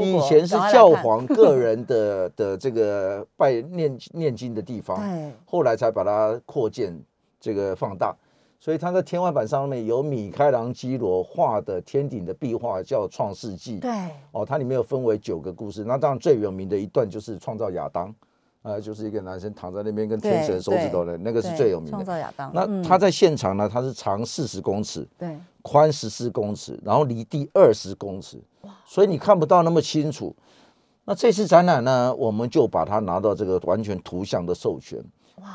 [0.00, 6.96] 以前是教皇个人的 的这个拜念念经的地方，对后来才把它扩建
[7.40, 8.14] 这个放大。
[8.60, 13.78] 所以它在天花板上面有米开朗基罗画的天顶的壁画，叫《创世纪》。
[13.80, 13.90] 对，
[14.30, 15.82] 哦，它里面有分为九个故事。
[15.82, 18.14] 那当然最有名的一段就是创造亚当，
[18.68, 22.04] 呃，就是一个男生躺在那边跟天使的手指头的那个是最有名创的。
[22.04, 22.50] 造亚当。
[22.52, 28.38] 那他在现场呢，他是长四十公尺，对宽十四公尺，然后离地二十公尺，
[28.84, 30.36] 所以你看不到那么清楚。
[31.06, 35.02] 那这次展览呢，我们就把它拿到这个完全图像的授权。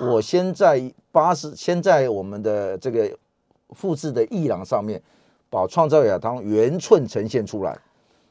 [0.01, 3.15] 我先在八十，先在我们的这个
[3.75, 4.99] 复制的艺廊上面，
[5.51, 7.77] 把创造亚当原寸呈现出来。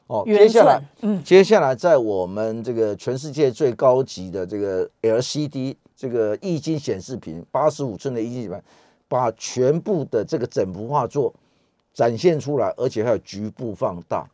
[0.07, 8.61] 哦，接下来，嗯，接下来在我们这个全世界最高级的这个 LCD 这个液晶显示屏，八十五寸的液晶显示屏，
[9.07, 11.33] 把全部的这个整幅画作
[11.93, 14.29] 展现出来，而且还有局部放大，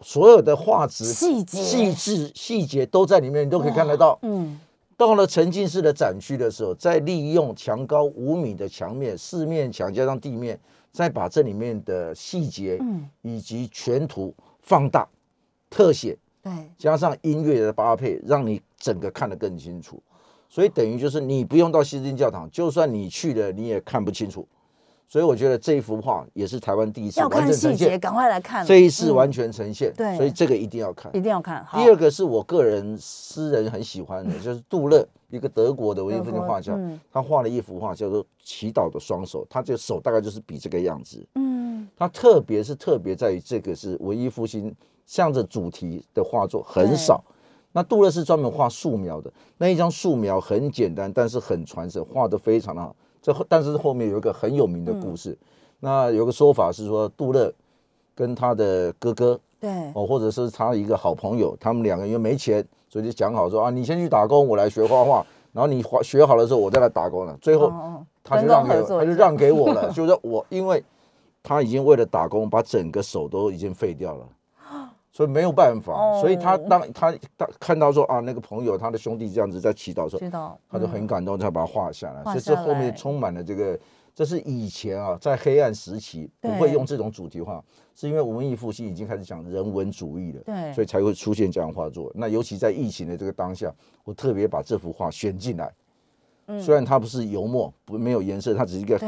[0.00, 1.62] 所有的画质、细节。
[1.62, 4.18] 细致、细节都在里面，你都可以看得到。
[4.22, 4.60] 嗯，
[4.96, 10.58] 到了沉浸式的展区的时候，再利用墙高五米的墙面，四面墙加上地面，
[10.92, 13.08] 再把这里面的细节嗯。
[13.22, 15.06] 以及全图放大、
[15.70, 20.02] 特写，对，加上音乐的搭配，让你整个看得更清楚。
[20.48, 24.46] 所以等于就是你不用到西斯汀教堂，就算你去了，你也看不清楚。
[25.06, 28.64] 所以我觉得这一幅画也是台湾第一次要看完整呈细节，现，赶快来看。
[28.64, 31.14] 这一次嗯完全呈现，对所以这个一定要看。
[31.14, 31.62] 一定要看。
[31.66, 41.26] 好第二个是我个人私人很喜欢的，就是杜勒，一个德国的文艺复兴画家，嗯他画了一幅画叫做《祈祷的双手》，他这个手大概就是比这个样子。
[41.34, 44.74] 嗯，他特别是特别在于这个是文艺复兴
[45.06, 47.22] 向着主题的画作很少。
[47.72, 52.94] 那杜勒是专门画素描的，那一张素描很简单，但是很传神，画的非常的好。
[53.20, 55.36] 这后但是后面有一个很有名的故事，
[55.80, 57.52] 那有个说法是说杜勒
[58.14, 67.36] 跟他的哥哥对，哦，或者是他一个好朋友，他们两个因为没钱，所以就讲好说啊，你先去打工，我来学画画，然后你画学好了之后，我再来打工了。
[67.40, 67.72] 最后
[68.22, 70.80] 他就让给他就让给我了， 就是说我因为
[71.42, 74.24] 他已经为了打工把整个手都已经废掉了。
[75.10, 80.56] 所以没有办法，哦所以他当他他看到说啊，那个朋友他的兄弟这样子在祈祷的时候，知道。
[80.70, 82.22] 他就很嗯感动，才把它画下来。
[82.22, 83.76] 画所以这后面充满了这个，
[84.14, 87.62] 这是以前啊，在黑暗时期不对会用这种主题画，
[87.96, 92.12] 是因为文艺复兴已经开始讲人文主义了，对所以才会出现这样的画作。
[92.14, 93.74] 那尤其在疫情的这个当下，
[94.04, 95.72] 我特别把这幅画选进来。
[96.60, 99.00] 虽然它不是油墨，不没有颜色，它只是一个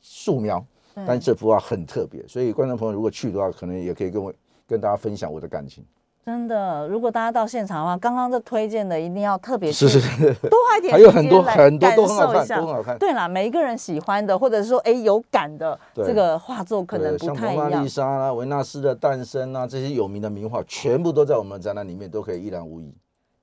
[0.00, 4.32] 素描，但这幅画很特别，所以观众朋友如果去的话，可能也可以跟我
[4.66, 5.84] 跟大家分享我的感情。
[6.24, 12.98] 真的，如果大家到现场的话，刚刚这推荐的一定要特别是是是，多花一点还有很多很多都很好看，都很好看。
[12.98, 17.88] 对啦，每一个人喜欢的，或者是说哎有感的对这个画作，可能，不太一样蒙娜丽。
[17.88, 22.94] 莎啦、维纳斯的诞生啊，这些有名的名画，全部都在我们的展览里面，都可以一览无遗。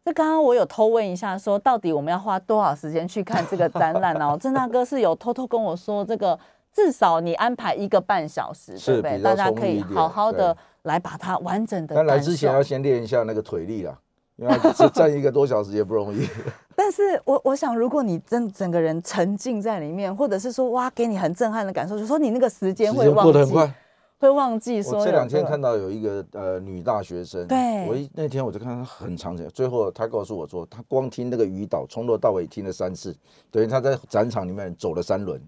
[0.03, 4.37] 那刚刚我有偷问一下说到底我们要花多少时间去看这个展览哦？
[4.39, 6.39] 郑大哥是有偷偷跟我说，这个
[6.71, 9.21] 至少你安排一个半小时，是对不对？
[9.21, 10.55] 大家可以好好的
[10.87, 11.93] 来把它完整的。
[11.95, 13.95] 但来之前要先练一下那个腿力啦，
[14.37, 16.27] 因为只站一个多小时也不容易。
[16.75, 23.71] 但是我我想，如果你真整个人沉浸在里面，或者是说哇，给你很震撼的感受，就说你那个时间会过得很快。
[24.19, 24.97] 会忘记说。
[24.97, 33.15] 我这两天看到有一个呃女大学生，对，我一那天我就看她很长时间最后她告诉我说，她光听那个语导从头到尾听了三次，
[33.51, 35.39] 等于她在展场里面走了三轮。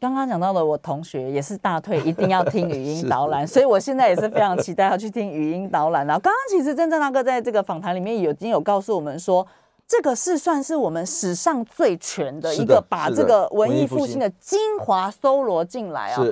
[0.00, 6.06] 刚刚讲到的，我同学也是大退，一定要听语音 导览，所以我现在也是非常期待要去听语音导览。
[6.06, 9.46] 然后刚刚其实真正大哥在这个访谈里面有已经有告诉我们说，
[9.86, 16.22] 这个是算是我们史上最全的一个，把这个文艺复兴的精华搜罗进来啊。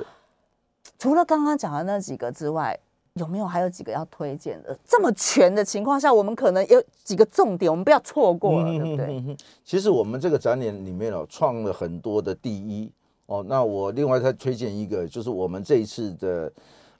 [0.99, 2.77] 除了刚刚讲的那几个之外，
[3.13, 4.77] 有没有还有几个要推荐的？
[4.85, 9.37] 这么全的情况下，我们可能有几个重点，我们不要错过了，对不对？
[9.63, 12.91] 其实我们这个展览里面哦，创了很多的第一
[13.25, 13.43] 哦。
[13.47, 16.51] 那我另外再推荐一个，就是我们这一次的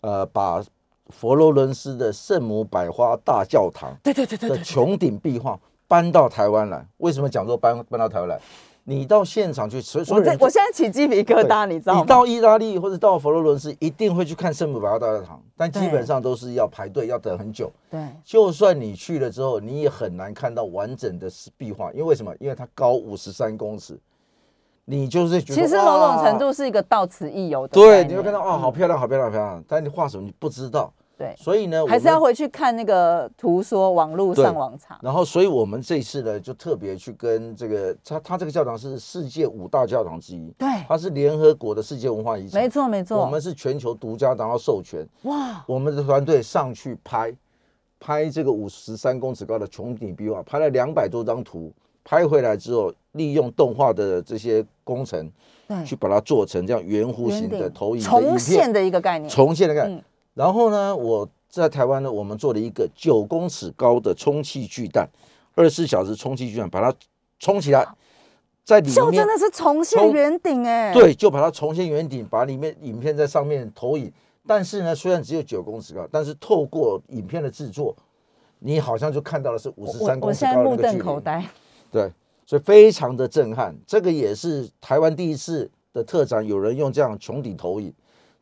[0.01, 0.63] 呃，把
[1.07, 6.85] 佛罗伦斯的圣母百花大教堂对对对对的穹顶壁画搬到台湾来。
[6.97, 8.39] 为什么讲说搬搬到台湾来？
[8.85, 12.01] 你到现场去，所以我在我现在起鸡皮疙瘩，你知道吗？
[12.01, 17.71] 你到意大利或者到佛罗伦斯，一定会去看圣母百花大教堂，但基本上都是要排队，要等很久。
[17.89, 22.35] 对，就算你去了之后，你也很难看到完整的壁画，因为为什么？
[22.41, 23.97] 因为它高五十三公尺，
[24.85, 27.73] 你就是觉得其实某种程度是一个到此一游的。
[27.73, 30.91] 对，你会看到哦，好漂亮，好漂亮，漂亮，但你画什么你不知道。
[31.15, 34.97] 对，所以呢，还是要回去看那个图说，网络上网查。
[35.01, 43.19] 然后，所以我们这次呢，就特别去跟这个，他他这个教堂是世界五大教堂之一，对，它是联合国的世界文化遗产，没错没错。
[43.19, 45.63] 我们是全球独家拿到授权，哇！
[45.67, 47.31] 我们的团队上去拍，
[47.99, 51.71] 拍这个五十三公尺高的穹顶壁画，拍了两百多张图，
[52.03, 55.31] 拍回来之后，利用动画的这些工程，
[55.67, 60.03] 对，去把它做成这样圆弧形的投影重现的一个概念，重现的概念。
[60.33, 65.07] 然后呢，我在台湾呢，我们做了一个九公尺高的充气巨蛋，
[65.55, 66.91] 二十四小时充气巨蛋，把它
[67.39, 67.87] 充起来，
[68.65, 74.11] 在里面就真的是重现圆顶哎，对，就把它重现圆顶，把里面影片在上面投影。
[74.45, 77.95] 但是呢，虽然只有九公尺高，但是透过影片的制作，
[78.59, 81.03] 你好像就看到的是五十三公尺高的那个距离。
[81.93, 82.11] 对，
[82.45, 83.73] 所以非常的震撼。
[83.87, 87.93] 这个也是台湾第一次的特展，有人用这样穹顶投影。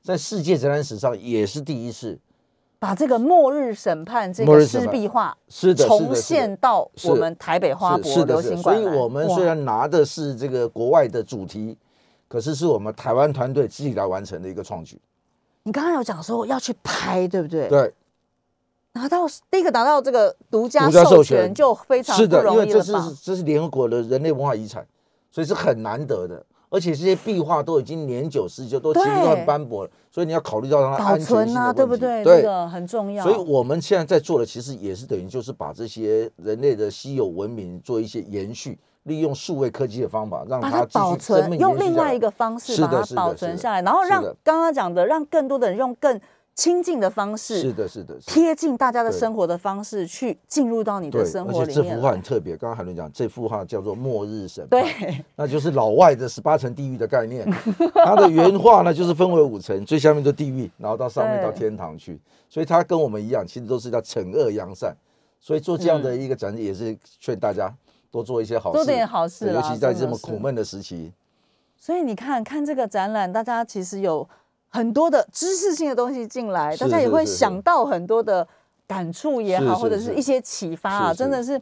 [0.02, 2.18] 在世界展览史上也是第一次，
[2.80, 8.82] 把这个末日审判这个湿壁画是的重现到我们台北花博流行馆。
[8.82, 11.78] 所以，我们虽然拿的是这个国外的主题，
[12.28, 15.00] 可是是我们台湾团队自己来完成的一个创举。
[15.64, 17.68] 你刚刚有讲说要去拍，对不对？
[17.68, 17.94] 对，
[18.94, 24.86] 拿到第一个拿到这个独家授权就非常是的，因为这是这是联合国的人类文化遗产，
[25.32, 26.44] 所以是很难得的。
[26.70, 32.24] 而且这些壁画都已经年久失修，都其实都很斑驳了，所以你要考虑到它安全性啊，对不对？
[32.24, 33.24] 这个很重要。
[33.24, 46.20] 所以我们现在在做的，其实也是等于就是把这些人类的稀有文明做一些延续，利用数位科技的方法，让它保存，用另外一个方式把它保存下来，然后让刚刚讲的，让更多的人用更。
[46.54, 51.64] 亲近的方式是的，是的，贴近大家的生活的方式去进入到你的生活里面。
[51.64, 57.50] 而且这幅画很特别，刚刚海伦讲，这幅画叫做《末日神》，对，那就是老外的十八层地狱的概念。
[57.94, 62.20] 它的原画呢，就是分为五层，最下面就地狱，然后到上面到天堂去。
[62.50, 64.96] 所以它跟我们一样，其实都是叫惩恶扬善。
[65.40, 67.74] 所以做这样的一个展示，也是劝大家
[68.12, 71.14] 多做一些好事，做点好事，尤其在这么苦闷的时期。
[71.78, 74.28] 所以你看看这个展览，大家其实有。
[74.72, 78.48] 很多的知识性的东西进来，大家也会想到很多的
[78.88, 81.62] 感触也好，或者是一些启发啊，真的是。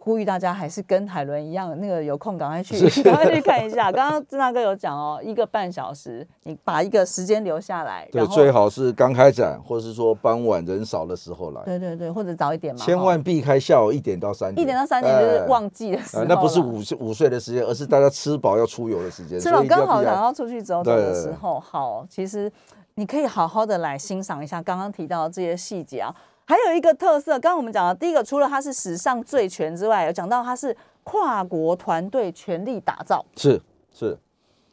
[0.00, 3.90] 呼吁大家还是跟海伦一样，那个有空赶快去， 赶快去看一下。
[3.92, 8.08] 刚刚郑大哥有讲哦，一个半小时，你把一个时间留下来。
[8.10, 11.60] 对，最好是刚开展，或者是说傍晚人少的时候来。
[11.64, 12.80] 对对对，或者早一点嘛。
[12.82, 14.62] 千万避开下午一点到三点。
[14.62, 16.24] 一点到三点就是旺季的时候。
[16.24, 19.38] 那不是午午睡的时间，而是大家吃饱要出游的时间。
[19.38, 21.60] 吃饱刚好想要出去走走的时候。
[21.60, 22.50] 好，其实
[22.94, 26.14] 你可以好好的来欣赏一下刚刚提到的这些细节啊。
[26.48, 33.22] 还有一个特色，刚刚我们讲的，第一个除了它是史上最全之外，有讲到它是跨国团队全力打造。
[33.36, 33.60] 是
[33.92, 34.16] 是，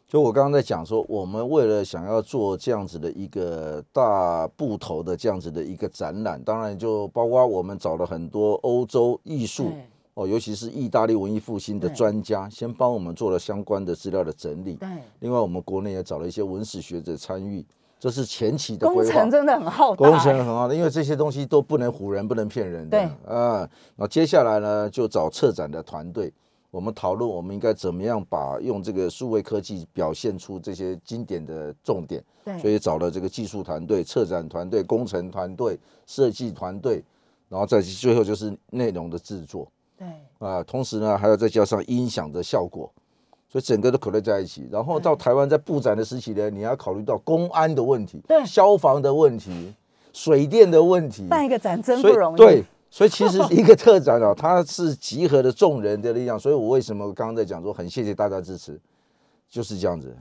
[0.08, 9.74] 就我刚刚在讲说，我们为了想要做这样子的一个大部头的这样子的一个展览，当然就包括我们找了很多欧洲艺术
[10.14, 14.76] 哦，尤其是意大利文艺复兴的专家，先帮我们做了相关的资料的整理。
[14.76, 14.88] 对，
[15.20, 17.66] 另外我们国内也找了一些文史学者参与。
[18.00, 20.10] 这是前期的工程，真的很浩大。
[20.10, 22.98] 工程很好的，因为这些东西都不能唬人，不能骗人的。
[22.98, 26.32] 对，啊，那接下来呢，就找策展的团队。
[26.72, 37.02] 我们讨论我们应该怎么样把用这个数位科技表现出这些经典的重点，对，所以找了这个技术团队、策展团队、工程团队、设计团队，
[37.48, 39.66] 然后再最后就是内容的制作
[39.98, 40.06] 对，
[40.40, 42.92] 啊，同时呢还要再加上音响的效果，
[43.56, 44.68] 所以整个都口袋在一起。
[44.70, 49.74] 然后到台湾在布展的时期呢，你要考虑到公安的问题、对消防的问题、
[50.12, 52.36] 水电的问题，办一个展真不容易。
[52.36, 56.38] 对，所以其实一个特展啊，它是集合了众人的力量。
[56.38, 58.78] 所以我为什么刚刚在讲说很谢谢大家支持，
[59.50, 60.14] 就是这样子。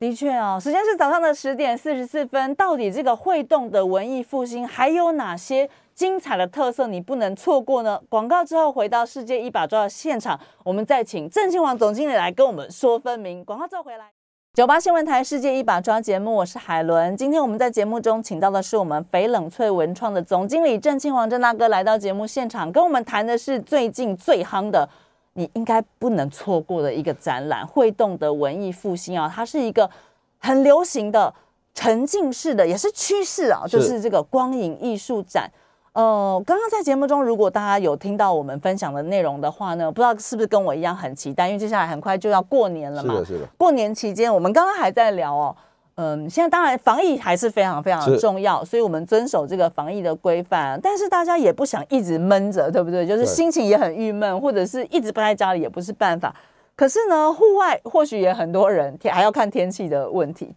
[0.00, 2.52] 的确哦，时间是早上的十点四十四分。
[2.56, 5.70] 到底这个会动的文艺复兴还有哪些
[6.00, 8.00] 精彩的特色你不能错过呢？
[8.08, 13.44] 广告之后回到世界一把抓的现场，我们再请郑庆煌总经理来跟我们说分明。
[13.44, 14.06] 广告之后回来。
[14.54, 17.14] 九八新闻台世界一把抓节目，我是海伦。
[17.18, 24.88] 今天我们在节目中请到的是我们翡冷翠文创的总经理郑庆煌郑大哥来到节目现场，跟我们谈的是最近最夯的
[25.34, 29.30] 你应该不能错过的一个展览——会动的文艺复兴啊！
[29.30, 29.90] 它是一个
[30.38, 31.34] 很流行的
[31.74, 35.52] 沉浸式的，也是趋势啊，就是这个光影艺术展。
[35.92, 43.14] 呃，刚刚在节目中，如果大家有听到我们分享的内容的话呢，不知道是不是跟我一样很期待，因为接下来很快就要过年了嘛。
[43.14, 45.56] 是的，是的，过年期间，我们刚刚还在聊哦，
[45.96, 53.04] 嗯，现在当然防疫还是非常非常的重要，所以我们遵守这个防疫的规范，但是大家也不想一直闷着，对不对？
[53.04, 56.32] 就是心情也很郁闷，或者是一直不在家里也不是办法。
[56.76, 60.54] 可是呢，户外或许也很多人，天还要看天气的问题。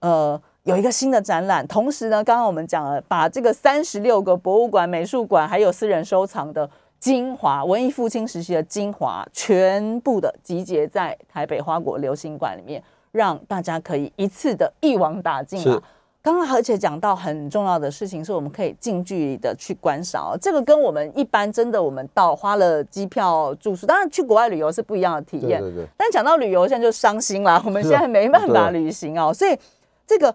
[0.00, 15.82] 呃，有一个新的展览，同时呢，刚刚我们讲了，把这个三十六个博物馆、美术馆还有私人收藏的精华，文艺复兴时期的精华，全部的集结在台北花果流行馆里面，让大家可以一次的一网打尽啊是。
[16.22, 25.58] 刚刚而且讲到很重要的事情，是我们可以近距离的去观赏、哦，这个跟我们一般真的我们到花了机票住宿，当然去国外旅游是不一样的体验。
[25.62, 29.58] 对对对，但讲到旅游，现在就伤心啦，我们现在没办法旅行哦，所以
[30.06, 30.34] 这个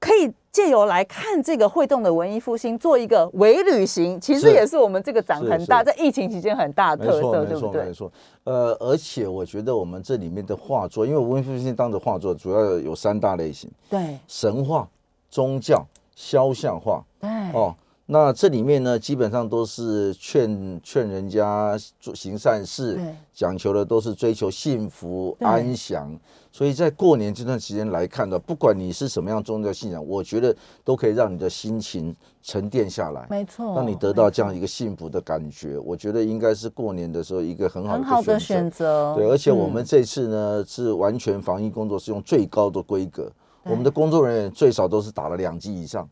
[0.00, 7.92] 可以借由来看这个会动的文艺复兴，做一个微旅行，其实也是我们这个展很大，在疫情期间很大的，特色，对不对没？
[7.92, 8.10] 错。
[8.44, 14.88] 呃，而且我觉得我们这里面的画作，因为文艺复兴当的画作主要有三大类型：对神话、
[15.28, 15.86] 宗教、
[16.16, 17.04] 肖像画。
[17.20, 17.74] 对哦，
[18.06, 26.18] 那这里面呢，基本上都是劝劝人家做行善事对，讲求的都是追求幸福安详。
[26.52, 35.78] 所以在过年这段时间来看的，不管你是什么样宗教信仰，我觉得都可以让你的心情沉淀下来，没错，让你得到这样一个幸福的感觉。
[35.78, 39.14] 我觉得应该是过年的时候一个很好很好的的选选择。
[39.14, 43.30] 对，而且我嗯们这次呢、是完全防疫工作是用最高的规格，
[43.62, 46.08] 我们的工作人员最少都是打了两剂以上。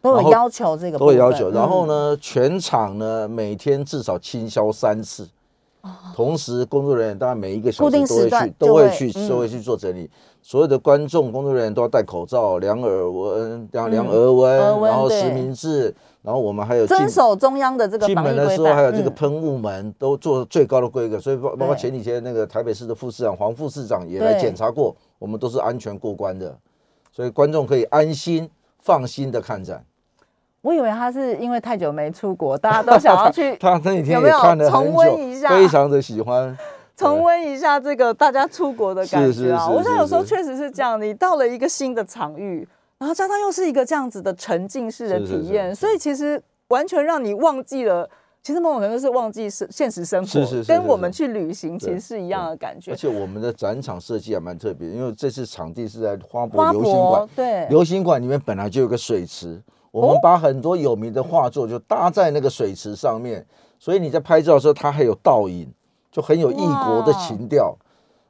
[0.00, 1.50] 都有要求这个都有要求。
[1.50, 5.26] 然后嗯呢，全场呢每天至少清消三次。
[6.14, 10.10] 同时，工作人员当然每一个小时都会去，都会去都会去做整理。
[10.40, 24.40] 所有的观众、工作人员都要戴口罩、量耳温、量量额额温，然后实名制，然后我们还有进遵守中央的这个进门的时候还有这个嗯喷雾门都做最高的规格，所以包包括前几天那个台北市的副市长黄副市长也来对。
[24.40, 26.56] 检查过，我们都是安全过关的，
[27.12, 29.84] 所以观众可以安心放心的看展。
[30.62, 36.56] 我以为他是因为太久没出国，大家都想要去 他那几天有没有也看了很重温一下，非常的喜欢。
[36.96, 39.68] 重温一下这个大家出国的感觉啊！
[39.68, 42.66] 我想有时候是确实是这样，你到了一个新的场域，
[42.98, 48.10] 然后加上又是一个这样子的沉浸式的体验，所以其实完全让你忘记了。
[48.40, 52.96] 其实某种程度是忘记是现实生活，是是是是跟我们去旅行其对实是一样的感觉而。
[52.96, 63.44] 且我们的展场设计还蛮特别，因为这次场地是在花博花流行馆博，对，流行馆里面本来就有个水池，我们把很多有名的画作就搭在那个水池上面，
[63.78, 65.72] 所以你在拍照的时候，它还有倒影，
[66.10, 67.76] 就很有异国的情调。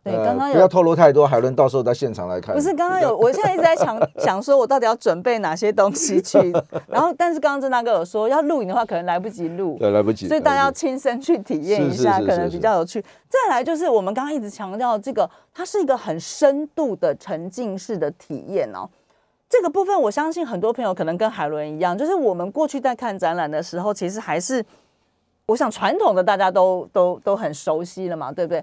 [0.05, 2.55] 对，刚刚刚不要透露太多，海伦到时候在现场来看。
[2.55, 6.39] 不是刚刚有，我现在一直在想 想说，我到底要准备哪些东西去，
[6.87, 13.05] 然后但是刚刚郑大哥有说要录影的话，可能来不及录，对来不及，所以大家要亲身去体验一下，可能比较有趣。
[13.29, 18.89] 再来就是我们刚刚一直强调这个，它是一个很深度的沉浸式的体验哦。
[19.49, 24.65] 这个部分，我相信很多朋友可能跟海伦一样，就是我们过去在看展览的时候，其实还是
[25.47, 28.63] 我想传统的大家都都都很熟悉了嘛，对不对？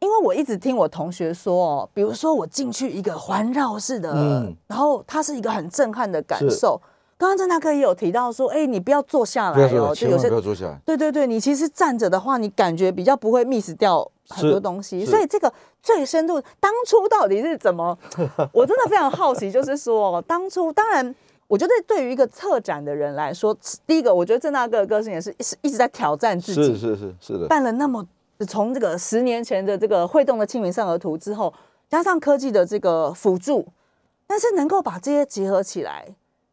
[0.00, 6.80] 因为我一直听我同学说哦，比如说我进去一个环绕式的，嗯然后它是一个很震撼的感受。
[7.16, 10.78] 刚刚郑大哥也有提到说，哎，你不要坐下来哦，就有些不要坐下来。
[10.84, 15.50] 对对对，你其实站着的话，你感觉比较不会 miss 掉很多是东西，所以这个
[15.84, 17.96] 最深度，当初到底是怎么？
[18.52, 21.14] 我真的非常好奇，就是说，当初当然，
[21.46, 23.54] 我觉得对于一个策展的人来说，
[23.86, 28.02] 第一个，我觉得郑大哥的个性也是是一直在挑战自己，是是是是的，办了那么
[28.48, 31.52] 从这个十年前的这个会动的清明上河图之后，
[31.90, 33.66] 加上科技的这个辅助，
[34.26, 36.06] 但是能够把这些结合起来。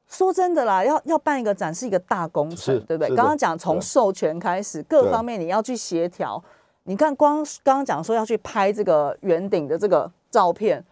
[0.10, 3.16] 说真的啦，要要办一个展是一个大工程，对不对？
[3.16, 6.44] 刚刚讲从授权开始，各方面你要去协调。
[6.84, 10.84] 你看，光刚刚讲说要去拍这个圆顶的这个照片，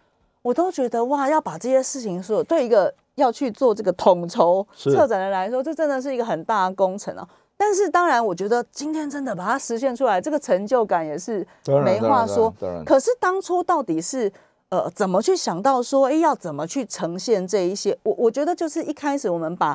[0.41, 7.27] 我都觉得哇，要把这些事情说对一个要去做这个统筹策展人来说，这真的是一个很大的工程啊。
[7.57, 11.45] 但是当然，我觉得今天真的把它实现出来，这个成就感也是
[11.83, 12.53] 没话说。
[12.85, 14.31] 可是当初到底是？
[14.71, 17.97] 呃，怎么去想到说，哎，要怎么去呈现这一些？
[18.03, 19.73] 我我觉得就是一开始我们把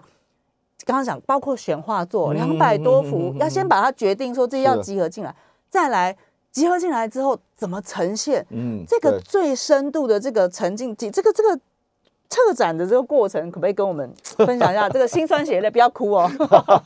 [0.85, 5.35] 刚刚讲，包括选画作两百多幅，要先把它决定说这要集合进来，
[5.75, 6.17] 再来
[6.53, 8.47] 集合进来之后怎么呈现？
[8.51, 11.59] 嗯，这个最深度的这个沉浸，这个这个
[12.31, 14.87] 策展的这个过程，可不可以跟我们分享一下？
[14.95, 16.31] 这个心酸血泪，不要哭哦，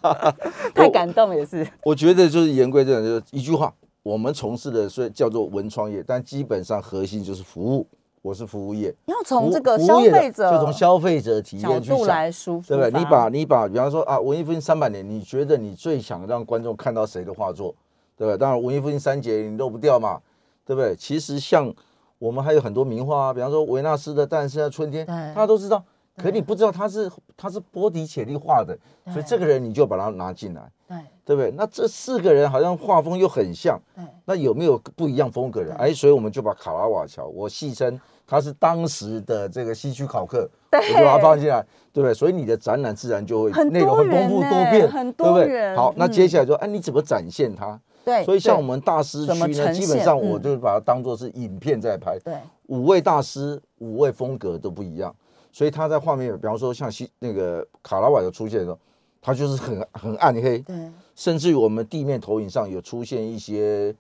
[0.75, 1.69] 太感动也是。
[1.85, 3.71] 我觉得就是言归正传，就是一句话，
[4.03, 7.87] 我们从事的虽叫做文创业，但基本上核心就是服务。
[8.23, 12.99] 我是服务业，要从这个消费者就从消费者体验去来说，对不对？
[12.99, 17.75] 你把你把，比方说啊，文艺复兴三百年，你觉得你最想让观众看到谁的画作，
[18.19, 18.37] 对不对？
[18.37, 20.21] 当然，文艺复兴三杰你漏不掉嘛，
[20.67, 20.95] 对不对？
[20.97, 21.73] 其实像
[22.19, 25.83] 我们还有很多名画啊，比方说维纳斯的诞生啊，春天，大家都知道，
[26.17, 28.77] 可你不知道他是他是波迪切利画的，
[29.13, 31.53] 所以这个人你就把他拿进来，对对不对？
[31.57, 33.81] 那这四个人好像画风又很像，
[34.25, 35.73] 那有没有不一样风格的？
[35.77, 37.99] 哎，所以我们就把卡拉瓦乔，我戏称。
[38.31, 41.63] 他是当时的这个西区考克，我就把它放进来，
[41.95, 42.13] 对不对？
[42.13, 45.75] 所以你的展览自然就会内容很丰富多变，对不对？
[45.75, 47.81] 好，那接下来说，哎，你怎么展现它？
[48.09, 52.19] 对，所以像我们大师区呢，基本上我就把它当做是影片在拍。
[52.21, 52.35] 对，
[52.69, 55.15] 五位大师，五位风格都不一样，
[55.53, 58.79] 所以他在画面，比方说像西那个卡拉瓦的出现的时候，
[59.21, 63.95] 他就是很很暗黑，对，甚至于我们地面投影上有出现一些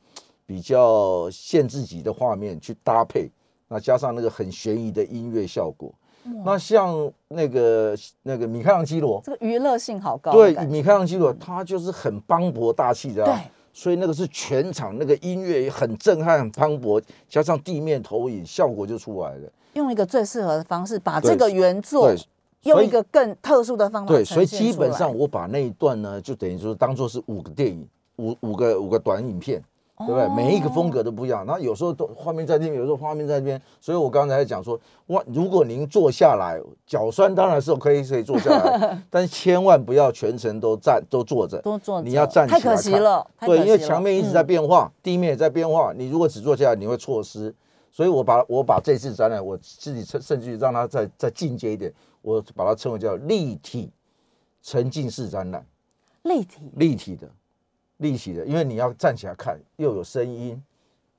[0.46, 3.30] 比较限制级的画面去搭配。
[3.70, 5.92] 那加上那个很悬疑的音乐效果，
[6.42, 10.32] 那像那个那个米开朗基罗，这个娱乐性好高。
[10.32, 13.34] 对，米开朗基罗他就是很磅礴大气的，对，
[13.78, 19.48] 所以那个是全场那个音乐也很震撼、很磅礴，加上地面投影，效果就出来了。
[19.74, 22.12] 用一个最适合的方式，把这个原作
[22.64, 24.12] 用一个更特殊的方法。
[24.12, 29.62] 对，所以基本上我把那一段呢，就等于说当做是五个电影，五五个五个短影片。
[29.98, 30.28] 对不对？
[30.28, 34.78] 每一个风格都不一样，然后有时候都画面在这边，有时候画面在那边，所以我刚才讲说，
[35.08, 43.26] 哇，如果您坐下来，脚酸当然是可以可以坐下来， 但是千万不要全程都站都坐着，都坐，你要站起来太可惜了。
[43.40, 47.54] 对，因为墙面一直在变化，地面也在变化，你如果只坐下来，你会错失。
[47.90, 51.92] 所以我把我把这次展览，我自己甚甚至让它再再进阶一点，
[52.22, 53.90] 我把它称为叫立体
[54.62, 55.66] 沉浸式展览，
[56.22, 57.28] 立体立体的。
[57.98, 60.60] 立体的，因为你要站起来看，又有声音，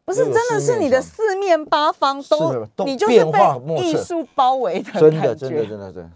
[0.06, 3.40] 不是真的是你的四面八方都，你就是被
[3.78, 6.10] 艺术包围的真的真的真的真的。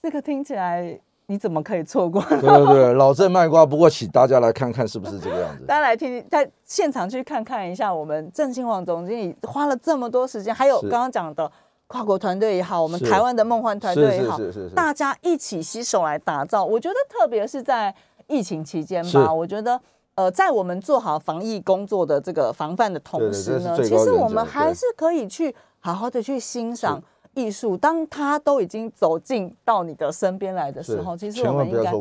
[0.00, 2.22] 这个听起来你怎么可以错过？
[2.28, 5.64] 对对对，老郑卖瓜，不过请大家来看看是不是这个样子。
[5.64, 11.50] 大家来听，在现场去看看一下，我们郑兴旺总经理花了这么多时间，还有刚刚讲的
[11.86, 14.38] 跨国团队也好，我们台湾的梦幻团队也好，
[14.74, 16.64] 大家一起携手来打造。
[16.64, 17.94] 我觉得特别是在。
[18.28, 19.80] 疫情期间吧，我觉得，
[20.14, 27.02] 呃，在我们做好防疫工作的这个防范的同时呢，其实我们还是可以去好好的去欣赏
[27.34, 27.76] 艺术。
[27.76, 31.92] 当它都已经走进到你的身边来的时候，其实我们应该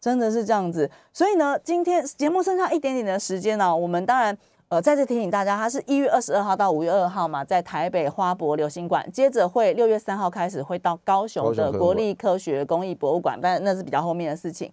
[0.00, 0.90] 真的是这样子。
[1.12, 4.36] 所以呢，今天节目剩下一点点的时间呢，我们当然
[4.68, 14.72] 呃再次提醒大家，它是一月二十二号到五月二号嘛，在台北花博流行馆，接着会六月三号开始会到高雄的国立科学工艺博物馆，但那是比较后面的事情。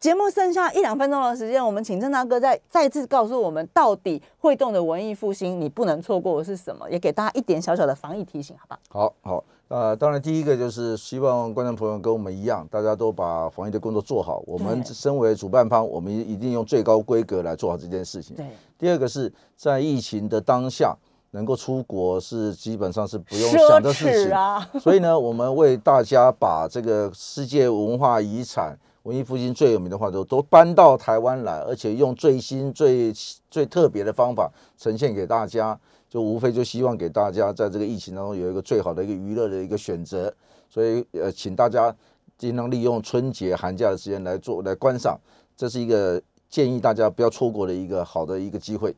[0.00, 6.90] 节目剩下一两分钟的时间，我们请郑大哥再再次告诉我们，到底会动的文艺复兴你不能错过的是什么？
[6.90, 8.78] 也给大家一点小小的防疫提醒，好吧？
[8.88, 14.42] 好好，呃，当然第一个就是希望观众朋友跟我们一样，大家都把防疫的工作做好。
[14.46, 18.34] 我们身为主办方，我们一定用最高规格来做好这件事情。
[18.34, 18.46] 对。
[18.78, 20.96] 第二个是在疫情的当下，
[21.32, 24.66] 能够出国是基本上是不用想的事情啊。
[24.80, 28.78] 所以呢，我们为大家把这个世界文化遗产。
[29.04, 33.12] 文艺复兴最有名的画都都搬到台湾来，而且用最新、最
[33.50, 35.78] 最特别的方法呈现给大家，
[36.08, 40.32] 就无非就希望给大家在这个疫情当中有一个最好的一个娱乐的一个选择。
[40.68, 41.94] 所以，呃，请大家
[42.36, 45.18] 尽量利用春节寒假的时间来做来观赏，
[45.56, 48.94] 这是一个建议大家不要错过的一个好的一个机会。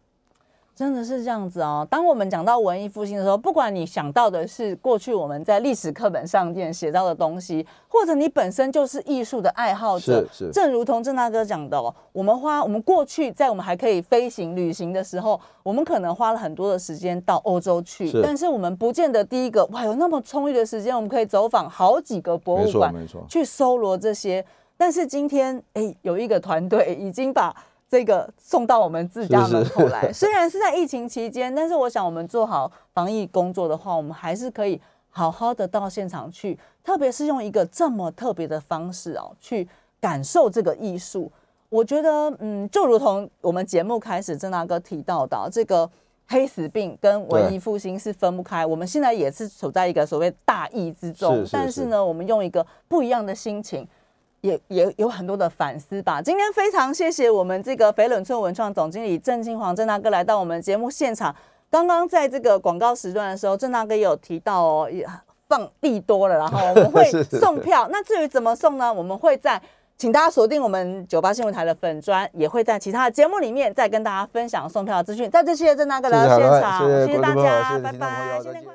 [0.74, 1.86] 真的是这样子哦。
[1.90, 24.44] 当我们讲到文艺复兴的时候，不管你想到的是过去我们在历史课本上面写到的东西，或者你本身就是艺术的爱好者，是是正如同郑大哥讲的哦，我们花我们过去在我们还可以飞行旅行的时候，我们可能花了很多的时间到欧洲去，是但是我们不见得第一个哇有那么充裕的时间，我们可以走访好几个博物馆，错没错，去搜罗这些。
[24.76, 27.54] 但是今天，哎，有一个团队已经把
[27.93, 30.09] 这个送到我们自家门口来。
[30.11, 34.80] 虽然是在疫情期间，但是我想我们做好防疫工作的话，我们还是可以
[35.11, 39.68] 好好的到现场去，特别是用一个这么特别的方式哦，去
[40.01, 41.30] 感受这个艺术。
[41.68, 45.86] 我觉得，嗯，就如同我们节目开始郑大哥提到的，这个
[46.28, 48.64] 黑死病跟文艺复兴是分不开。
[48.64, 53.86] 我们现在也是处在一个所谓大疫之中，是是是但是呢，我们用一个不一样的心情。
[54.43, 56.20] 也也有很多的反思吧。
[56.20, 61.34] 今天非常谢谢我们这个肥冷村文创总经理郑金黄郑大哥来到我们节目现场。
[61.70, 65.07] 刚刚在这个广告时段的时候，郑大哥也有提到哦，也
[65.49, 67.88] 放利多了，然后我们会 送票。
[67.90, 68.93] 那至于怎么送呢？
[68.93, 69.61] 我们会在
[69.97, 75.30] 请大家锁定我们九八新闻台的粉砖，也会在其他的节目里面再跟大家分享送票的资讯。
[75.30, 78.70] 再次谢谢郑大哥来到现场，谢谢大家，拜拜，新年快乐。